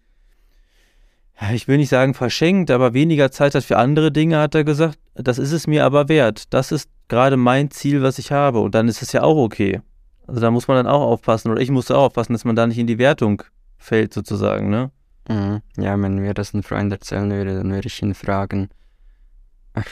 ich 1.54 1.70
will 1.70 1.78
nicht 1.78 1.88
sagen 1.88 2.14
verschenkt, 2.14 2.72
aber 2.72 2.94
weniger 2.94 3.32
Zeit 3.32 3.56
hat 3.56 3.64
für 3.64 3.78
andere 3.78 4.12
Dinge, 4.12 4.40
hat 4.40 4.54
er 4.54 4.66
gesagt, 4.66 5.00
das 5.14 5.38
ist 5.38 5.54
es 5.54 5.66
mir 5.66 5.86
aber 5.86 6.10
wert. 6.10 6.54
Das 6.54 6.74
ist 6.74 6.90
gerade 7.08 7.38
mein 7.38 7.72
Ziel, 7.72 8.02
was 8.02 8.20
ich 8.20 8.32
habe. 8.32 8.60
Und 8.60 8.76
dann 8.76 8.88
ist 8.88 9.02
es 9.02 9.12
ja 9.12 9.24
auch 9.24 9.38
okay. 9.38 9.82
Also 10.28 10.42
da 10.42 10.52
muss 10.52 10.68
man 10.68 10.78
dann 10.78 10.88
auch 10.88 11.02
aufpassen, 11.02 11.52
oder 11.52 11.62
ich 11.62 11.72
musste 11.72 11.96
auch 11.98 12.06
aufpassen, 12.06 12.34
dass 12.34 12.46
man 12.46 12.56
da 12.56 12.66
nicht 12.66 12.80
in 12.80 12.88
die 12.88 12.98
Wertung 12.98 13.44
fällt, 13.78 14.14
sozusagen, 14.14 14.70
ne? 14.70 14.92
Mhm. 15.28 15.62
Ja, 15.78 16.00
wenn 16.02 16.16
mir 16.16 16.34
das 16.34 16.54
ein 16.54 16.64
Freund 16.64 16.92
erzählen 16.92 17.30
würde, 17.30 17.56
dann 17.58 17.72
würde 17.72 17.88
ich 17.88 18.02
ihn 18.02 18.14
fragen, 18.14 18.70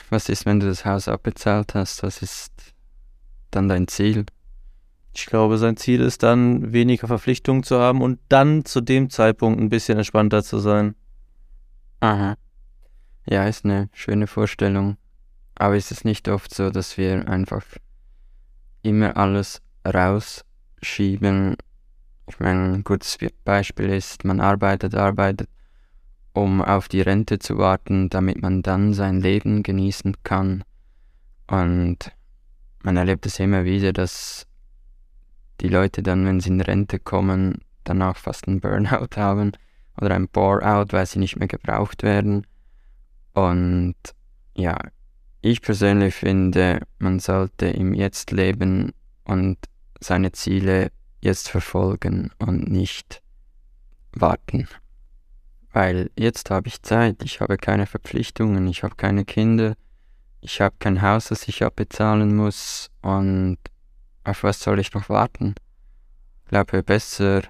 was 0.09 0.29
ist, 0.29 0.45
wenn 0.45 0.59
du 0.59 0.67
das 0.67 0.85
Haus 0.85 1.07
abbezahlt 1.07 1.75
hast? 1.75 2.03
Was 2.03 2.21
ist 2.21 2.53
dann 3.51 3.67
dein 3.67 3.87
Ziel? 3.87 4.25
Ich 5.15 5.25
glaube, 5.27 5.57
sein 5.57 5.77
Ziel 5.77 6.01
ist 6.01 6.23
dann, 6.23 6.73
weniger 6.73 7.07
Verpflichtungen 7.07 7.63
zu 7.63 7.79
haben 7.79 8.01
und 8.01 8.19
dann 8.29 8.65
zu 8.65 8.81
dem 8.81 9.09
Zeitpunkt 9.09 9.59
ein 9.59 9.69
bisschen 9.69 9.97
entspannter 9.97 10.43
zu 10.43 10.59
sein. 10.59 10.95
Aha. 11.99 12.35
Ja, 13.25 13.47
ist 13.47 13.65
eine 13.65 13.89
schöne 13.93 14.27
Vorstellung. 14.27 14.97
Aber 15.55 15.75
ist 15.75 15.91
es 15.91 16.03
nicht 16.03 16.27
oft 16.29 16.53
so, 16.53 16.69
dass 16.69 16.97
wir 16.97 17.27
einfach 17.27 17.63
immer 18.81 19.17
alles 19.17 19.61
rausschieben? 19.85 21.55
Ich 22.27 22.39
meine, 22.39 22.75
ein 22.75 22.83
gutes 22.83 23.17
Beispiel 23.43 23.89
ist, 23.89 24.25
man 24.25 24.39
arbeitet, 24.39 24.95
arbeitet 24.95 25.49
um 26.33 26.61
auf 26.61 26.87
die 26.87 27.01
Rente 27.01 27.39
zu 27.39 27.57
warten, 27.57 28.09
damit 28.09 28.41
man 28.41 28.63
dann 28.63 28.93
sein 28.93 29.21
Leben 29.21 29.63
genießen 29.63 30.15
kann. 30.23 30.63
Und 31.47 32.11
man 32.81 32.97
erlebt 32.97 33.25
es 33.25 33.39
immer 33.39 33.65
wieder, 33.65 33.93
dass 33.93 34.47
die 35.61 35.67
Leute 35.69 36.01
dann, 36.01 36.25
wenn 36.25 36.39
sie 36.39 36.49
in 36.49 36.61
Rente 36.61 36.99
kommen, 36.99 37.59
danach 37.83 38.17
fast 38.17 38.47
einen 38.47 38.59
Burnout 38.59 39.09
haben 39.15 39.51
oder 40.01 40.15
ein 40.15 40.27
Bore-out, 40.27 40.91
weil 40.91 41.05
sie 41.05 41.19
nicht 41.19 41.37
mehr 41.37 41.47
gebraucht 41.47 42.01
werden. 42.01 42.47
Und 43.33 43.95
ja, 44.55 44.77
ich 45.43 45.61
persönlich 45.61 46.15
finde, 46.15 46.79
man 46.99 47.19
sollte 47.19 47.67
im 47.67 47.93
Jetzt 47.93 48.31
leben 48.31 48.93
und 49.25 49.57
seine 49.99 50.31
Ziele 50.31 50.91
jetzt 51.21 51.49
verfolgen 51.49 52.31
und 52.39 52.69
nicht 52.69 53.21
warten 54.13 54.67
weil 55.73 56.11
jetzt 56.15 56.51
habe 56.51 56.67
ich 56.67 56.83
Zeit, 56.83 57.23
ich 57.23 57.41
habe 57.41 57.57
keine 57.57 57.87
Verpflichtungen, 57.87 58.67
ich 58.67 58.83
habe 58.83 58.95
keine 58.95 59.25
Kinder, 59.25 59.73
ich 60.39 60.61
habe 60.61 60.75
kein 60.79 61.01
Haus, 61.01 61.25
das 61.25 61.47
ich 61.47 61.63
abbezahlen 61.63 62.35
muss 62.35 62.91
und 63.01 63.57
auf 64.23 64.43
was 64.43 64.59
soll 64.61 64.79
ich 64.79 64.93
noch 64.93 65.09
warten? 65.09 65.55
Ich 66.43 66.49
glaube, 66.49 66.83
besser 66.83 67.41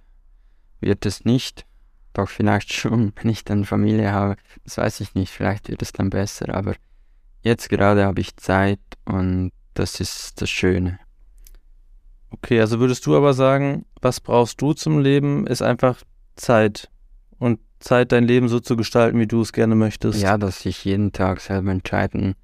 wird 0.79 1.05
es 1.05 1.25
nicht, 1.25 1.65
doch 2.13 2.29
vielleicht 2.29 2.71
schon, 2.73 3.11
wenn 3.17 3.29
ich 3.29 3.43
dann 3.43 3.65
Familie 3.65 4.13
habe, 4.13 4.37
das 4.63 4.77
weiß 4.77 5.01
ich 5.01 5.13
nicht, 5.15 5.31
vielleicht 5.31 5.67
wird 5.67 5.81
es 5.81 5.91
dann 5.91 6.09
besser, 6.09 6.55
aber 6.55 6.75
jetzt 7.43 7.69
gerade 7.69 8.05
habe 8.05 8.21
ich 8.21 8.35
Zeit 8.37 8.79
und 9.05 9.51
das 9.73 9.99
ist 9.99 10.41
das 10.41 10.49
Schöne. 10.49 10.99
Okay, 12.31 12.59
also 12.59 12.79
würdest 12.79 13.05
du 13.05 13.15
aber 13.15 13.33
sagen, 13.33 13.85
was 14.01 14.19
brauchst 14.19 14.61
du 14.61 14.73
zum 14.73 14.99
Leben, 14.99 15.45
ist 15.45 15.61
einfach 15.61 16.01
Zeit 16.35 16.89
und 17.37 17.59
Zeit, 17.79 18.11
dein 18.11 18.23
Leben 18.23 18.47
so 18.47 18.59
zu 18.59 18.75
gestalten, 18.75 19.19
wie 19.19 19.27
du 19.27 19.41
es 19.41 19.53
gerne 19.53 19.75
möchtest. 19.75 20.21
Ja, 20.21 20.37
dass 20.37 20.65
ich 20.65 20.83
jeden 20.85 21.11
Tag 21.11 21.41
selber 21.41 21.71
entscheiden 21.71 22.35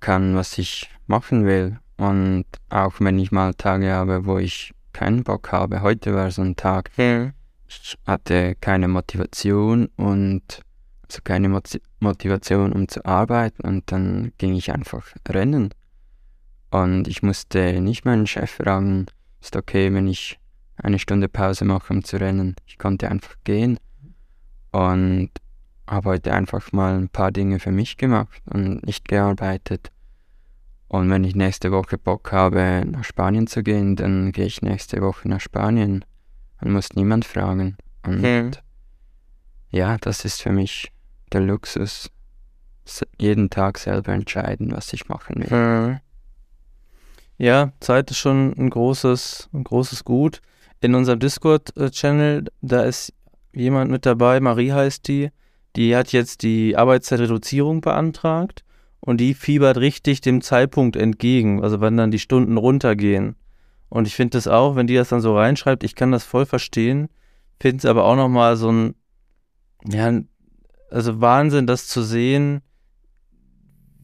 kann, 0.00 0.34
was 0.34 0.58
ich 0.58 0.90
machen 1.06 1.44
will. 1.44 1.78
Und 1.96 2.46
auch 2.70 2.94
wenn 2.98 3.18
ich 3.18 3.30
mal 3.30 3.54
Tage 3.54 3.92
habe, 3.92 4.24
wo 4.24 4.38
ich 4.38 4.72
keinen 4.92 5.22
Bock 5.22 5.52
habe, 5.52 5.82
heute 5.82 6.14
war 6.14 6.30
so 6.30 6.42
ein 6.42 6.56
Tag, 6.56 6.90
hm. 6.96 7.32
ich 7.68 7.96
hatte 8.06 8.56
keine 8.60 8.88
Motivation 8.88 9.88
und 9.96 10.62
also 11.08 11.20
keine 11.24 11.48
Motivation, 12.00 12.72
um 12.72 12.88
zu 12.88 13.04
arbeiten 13.04 13.66
und 13.66 13.90
dann 13.90 14.32
ging 14.38 14.54
ich 14.54 14.72
einfach 14.72 15.06
rennen. 15.26 15.70
Und 16.70 17.08
ich 17.08 17.22
musste 17.22 17.80
nicht 17.80 18.04
meinen 18.04 18.26
Chef 18.26 18.50
fragen, 18.50 19.06
ist 19.40 19.56
okay, 19.56 19.92
wenn 19.94 20.06
ich 20.06 20.38
eine 20.76 20.98
Stunde 20.98 21.28
Pause 21.28 21.64
mache, 21.64 21.92
um 21.92 22.04
zu 22.04 22.20
rennen. 22.20 22.56
Ich 22.66 22.78
konnte 22.78 23.10
einfach 23.10 23.36
gehen 23.44 23.78
und 24.70 25.30
habe 25.86 26.10
heute 26.10 26.34
einfach 26.34 26.72
mal 26.72 26.98
ein 26.98 27.08
paar 27.08 27.32
Dinge 27.32 27.58
für 27.58 27.72
mich 27.72 27.96
gemacht 27.96 28.42
und 28.44 28.84
nicht 28.84 29.08
gearbeitet. 29.08 29.90
Und 30.88 31.10
wenn 31.10 31.24
ich 31.24 31.34
nächste 31.34 31.72
Woche 31.72 31.98
Bock 31.98 32.32
habe, 32.32 32.84
nach 32.86 33.04
Spanien 33.04 33.46
zu 33.46 33.62
gehen, 33.62 33.96
dann 33.96 34.32
gehe 34.32 34.46
ich 34.46 34.62
nächste 34.62 35.00
Woche 35.00 35.28
nach 35.28 35.40
Spanien. 35.40 36.04
Man 36.60 36.72
muss 36.72 36.90
niemand 36.94 37.24
fragen. 37.24 37.76
Und 38.04 38.22
mhm. 38.22 38.50
ja, 39.70 39.96
das 39.98 40.24
ist 40.24 40.42
für 40.42 40.52
mich 40.52 40.92
der 41.32 41.40
Luxus. 41.40 42.10
Jeden 43.18 43.50
Tag 43.50 43.78
selber 43.78 44.12
entscheiden, 44.12 44.72
was 44.72 44.92
ich 44.92 45.08
machen 45.08 45.42
will. 45.42 45.58
Mhm. 45.58 46.00
Ja, 47.36 47.72
Zeit 47.80 48.10
ist 48.10 48.18
schon 48.18 48.54
ein 48.58 48.70
großes, 48.70 49.50
ein 49.52 49.62
großes 49.62 50.04
Gut. 50.04 50.40
In 50.80 50.94
unserem 50.94 51.18
Discord-Channel, 51.20 52.46
da 52.62 52.82
ist 52.82 53.12
jemand 53.52 53.90
mit 53.90 54.06
dabei, 54.06 54.40
Marie 54.40 54.72
heißt 54.72 55.06
die, 55.06 55.30
die 55.76 55.94
hat 55.94 56.12
jetzt 56.12 56.42
die 56.42 56.76
Arbeitszeitreduzierung 56.76 57.80
beantragt 57.80 58.64
und 59.00 59.20
die 59.20 59.34
fiebert 59.34 59.76
richtig 59.76 60.20
dem 60.20 60.40
Zeitpunkt 60.40 60.96
entgegen, 60.96 61.62
also 61.62 61.80
wenn 61.80 61.96
dann 61.96 62.10
die 62.10 62.18
Stunden 62.18 62.56
runtergehen. 62.56 63.36
Und 63.88 64.06
ich 64.06 64.14
finde 64.14 64.38
das 64.38 64.48
auch, 64.48 64.76
wenn 64.76 64.86
die 64.86 64.96
das 64.96 65.10
dann 65.10 65.20
so 65.20 65.36
reinschreibt, 65.36 65.84
ich 65.84 65.94
kann 65.94 66.12
das 66.12 66.24
voll 66.24 66.46
verstehen, 66.46 67.08
finde 67.60 67.78
es 67.78 67.84
aber 67.84 68.04
auch 68.04 68.16
nochmal 68.16 68.56
so 68.56 68.70
ein, 68.70 68.94
ja, 69.84 70.20
also 70.90 71.20
Wahnsinn, 71.20 71.66
das 71.66 71.86
zu 71.86 72.02
sehen, 72.02 72.62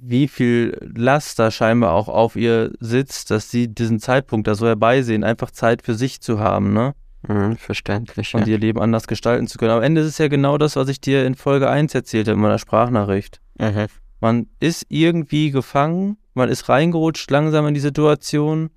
wie 0.00 0.28
viel 0.28 0.78
Last 0.94 1.38
da 1.38 1.50
scheinbar 1.50 1.92
auch 1.92 2.08
auf 2.08 2.36
ihr 2.36 2.72
sitzt, 2.78 3.30
dass 3.30 3.50
sie 3.50 3.68
diesen 3.68 4.00
Zeitpunkt 4.00 4.46
da 4.46 4.54
so 4.54 4.66
herbeisehen, 4.66 5.24
einfach 5.24 5.50
Zeit 5.50 5.82
für 5.82 5.94
sich 5.94 6.20
zu 6.20 6.38
haben, 6.38 6.74
ne? 6.74 6.94
Mhm, 7.26 7.56
verständlich. 7.56 8.34
Und 8.34 8.42
ja. 8.42 8.48
ihr 8.48 8.58
Leben 8.58 8.80
anders 8.80 9.06
gestalten 9.06 9.46
zu 9.46 9.56
können. 9.56 9.70
Am 9.70 9.82
Ende 9.82 10.02
ist 10.02 10.08
es 10.08 10.18
ja 10.18 10.28
genau 10.28 10.58
das, 10.58 10.76
was 10.76 10.88
ich 10.88 11.00
dir 11.00 11.24
in 11.24 11.34
Folge 11.34 11.70
1 11.70 11.94
erzählt 11.94 12.28
habe 12.28 12.36
in 12.36 12.42
meiner 12.42 12.58
Sprachnachricht. 12.58 13.40
Mhm. 13.58 13.86
Man 14.20 14.46
ist 14.60 14.86
irgendwie 14.90 15.50
gefangen, 15.50 16.18
man 16.34 16.50
ist 16.50 16.68
reingerutscht 16.68 17.30
langsam 17.30 17.66
in 17.66 17.74
die 17.74 17.80
Situation. 17.80 18.70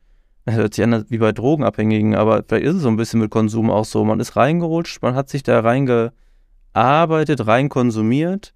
Das 0.46 0.56
hört 0.56 0.74
sich 0.74 0.84
an 0.84 1.06
wie 1.10 1.18
bei 1.18 1.34
Drogenabhängigen, 1.34 2.16
aber 2.16 2.44
vielleicht 2.48 2.66
ist 2.66 2.76
es 2.76 2.82
so 2.84 2.88
ein 2.88 2.96
bisschen 2.96 3.20
mit 3.20 3.32
Konsum 3.32 3.70
auch 3.70 3.84
so. 3.84 4.06
Man 4.06 4.22
ist 4.22 4.38
reingerutscht, 4.38 5.02
man 5.02 5.14
hat 5.14 5.28
sich 5.28 5.44
da 5.44 5.60
reingearbeitet, 6.78 7.48
rein 7.48 7.70
konsumiert. 7.70 8.54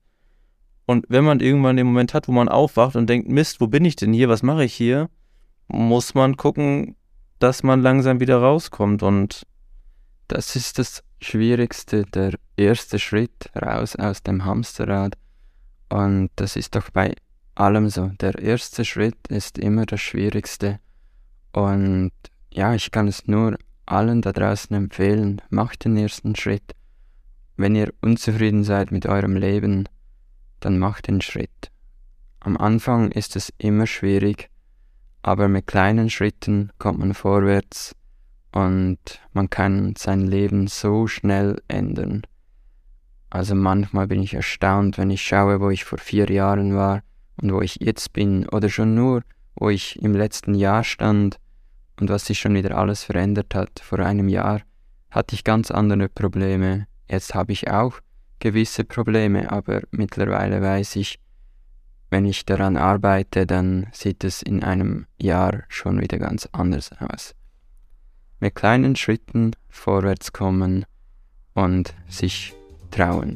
Und 0.86 1.06
wenn 1.10 1.24
man 1.24 1.40
irgendwann 1.40 1.78
den 1.78 1.88
Moment 1.88 2.14
hat, 2.14 2.28
wo 2.28 2.32
man 2.32 2.50
aufwacht 2.50 2.96
und 2.96 3.08
denkt, 3.10 3.30
Mist, 3.30 3.62
wo 3.62 3.68
bin 3.68 3.86
ich 3.86 3.96
denn 3.96 4.14
hier, 4.14 4.30
was 4.30 4.44
mache 4.44 4.66
ich 4.66 4.74
hier, 4.74 5.10
muss 5.68 6.14
man 6.14 6.38
gucken, 6.38 6.96
dass 7.40 7.64
man 7.64 7.82
langsam 7.82 8.20
wieder 8.20 8.38
rauskommt. 8.38 9.04
Und 9.04 9.46
das 10.28 10.56
ist 10.56 10.80
das 10.80 11.04
Schwierigste, 11.22 12.04
der 12.04 12.34
erste 12.58 13.00
Schritt 13.00 13.50
raus 13.56 13.96
aus 13.96 14.24
dem 14.24 14.44
Hamsterrad. 14.44 15.16
Und 15.90 16.30
das 16.36 16.56
ist 16.56 16.76
doch 16.76 16.90
bei 16.90 17.14
allem 17.56 17.90
so. 17.90 18.08
Der 18.20 18.38
erste 18.40 18.86
Schritt 18.86 19.28
ist 19.30 19.58
immer 19.58 19.86
das 19.86 20.02
Schwierigste. 20.02 20.80
Und 21.54 22.12
ja, 22.54 22.74
ich 22.74 22.92
kann 22.92 23.08
es 23.08 23.28
nur 23.28 23.58
allen 23.86 24.22
da 24.22 24.32
draußen 24.32 24.76
empfehlen, 24.76 25.42
macht 25.50 25.86
den 25.86 25.98
ersten 25.98 26.36
Schritt. 26.36 26.76
Wenn 27.62 27.76
ihr 27.76 27.94
unzufrieden 28.02 28.64
seid 28.64 28.92
mit 28.92 29.06
eurem 29.06 29.36
Leben, 29.36 29.88
dann 30.62 30.80
macht 30.80 31.08
den 31.08 31.22
Schritt. 31.22 31.72
Am 32.40 32.58
Anfang 32.58 33.12
ist 33.12 33.36
es 33.36 33.54
immer 33.60 33.86
schwierig, 33.86 34.50
aber 35.22 35.48
mit 35.48 35.68
kleinen 35.68 36.10
Schritten 36.10 36.72
kommt 36.80 36.98
man 36.98 37.14
vorwärts 37.14 37.96
und 38.52 38.98
man 39.34 39.52
kann 39.52 39.94
sein 39.96 40.22
Leben 40.22 40.66
so 40.66 41.06
schnell 41.06 41.62
ändern. 41.68 42.24
Also 43.30 43.54
manchmal 43.54 44.08
bin 44.08 44.24
ich 44.24 44.34
erstaunt, 44.34 44.98
wenn 44.98 45.12
ich 45.12 45.22
schaue, 45.22 45.62
wo 45.62 45.70
ich 45.70 45.84
vor 45.84 46.00
vier 46.00 46.32
Jahren 46.32 46.76
war 46.76 47.04
und 47.44 47.54
wo 47.54 47.62
ich 47.62 47.78
jetzt 47.80 48.12
bin 48.12 48.50
oder 48.50 48.70
schon 48.70 48.96
nur, 48.96 49.22
wo 49.54 49.70
ich 49.70 50.02
im 50.02 50.16
letzten 50.16 50.56
Jahr 50.56 50.84
stand 50.84 51.38
und 52.00 52.10
was 52.10 52.26
sich 52.26 52.40
schon 52.40 52.56
wieder 52.56 52.76
alles 52.76 53.04
verändert 53.04 53.54
hat. 53.54 53.82
Vor 53.84 54.00
einem 54.00 54.30
Jahr 54.30 54.62
hatte 55.12 55.36
ich 55.36 55.44
ganz 55.44 55.70
andere 55.70 56.10
Probleme. 56.10 56.88
Jetzt 57.12 57.36
habe 57.36 57.52
ich 57.52 57.70
auch 57.70 58.00
gewisse 58.40 58.86
Probleme, 58.86 59.52
aber 59.52 59.82
mittlerweile 59.92 60.62
weiß 60.62 60.96
ich, 60.96 61.20
wenn 62.10 62.24
ich 62.24 62.46
daran 62.46 62.78
arbeite, 62.78 63.46
dann 63.46 63.88
sieht 63.92 64.24
es 64.24 64.42
in 64.42 64.64
einem 64.64 65.08
Jahr 65.18 65.64
schon 65.68 66.00
wieder 66.00 66.20
ganz 66.20 66.48
anders 66.54 66.92
aus. 67.00 67.36
Mit 68.40 68.56
kleinen 68.56 68.96
Schritten 68.96 69.52
vorwärts 69.68 70.32
kommen 70.32 70.86
und 71.54 71.94
sich 72.08 72.54
trauen. 72.92 73.36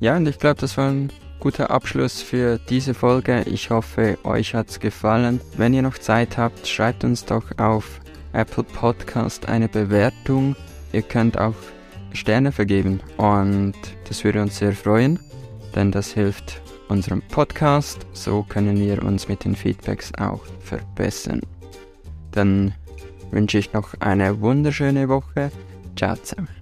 Ja, 0.00 0.16
und 0.16 0.26
ich 0.26 0.40
glaube, 0.40 0.60
das 0.60 0.76
war 0.76 0.90
ein 0.90 1.12
guter 1.38 1.70
Abschluss 1.70 2.20
für 2.20 2.58
diese 2.58 2.94
Folge. 2.94 3.44
Ich 3.44 3.70
hoffe, 3.70 4.18
euch 4.24 4.54
hat 4.54 4.70
es 4.70 4.80
gefallen. 4.80 5.40
Wenn 5.56 5.72
ihr 5.72 5.82
noch 5.82 5.98
Zeit 5.98 6.36
habt, 6.36 6.66
schreibt 6.66 7.04
uns 7.04 7.24
doch 7.24 7.56
auf 7.58 8.00
Apple 8.32 8.64
Podcast 8.64 9.48
eine 9.48 9.68
Bewertung. 9.68 10.56
Ihr 10.92 11.02
könnt 11.02 11.38
auch 11.38 11.54
Sterne 12.18 12.52
vergeben 12.52 13.00
und 13.16 13.74
das 14.08 14.24
würde 14.24 14.42
uns 14.42 14.58
sehr 14.58 14.72
freuen, 14.72 15.18
denn 15.74 15.92
das 15.92 16.12
hilft 16.12 16.60
unserem 16.88 17.22
Podcast. 17.22 18.06
So 18.12 18.42
können 18.42 18.78
wir 18.78 19.02
uns 19.02 19.28
mit 19.28 19.44
den 19.44 19.54
Feedbacks 19.54 20.12
auch 20.18 20.40
verbessern. 20.60 21.40
Dann 22.32 22.74
wünsche 23.30 23.58
ich 23.58 23.72
noch 23.72 23.94
eine 24.00 24.40
wunderschöne 24.40 25.08
Woche. 25.08 25.50
Ciao 25.96 26.16
zusammen. 26.16 26.57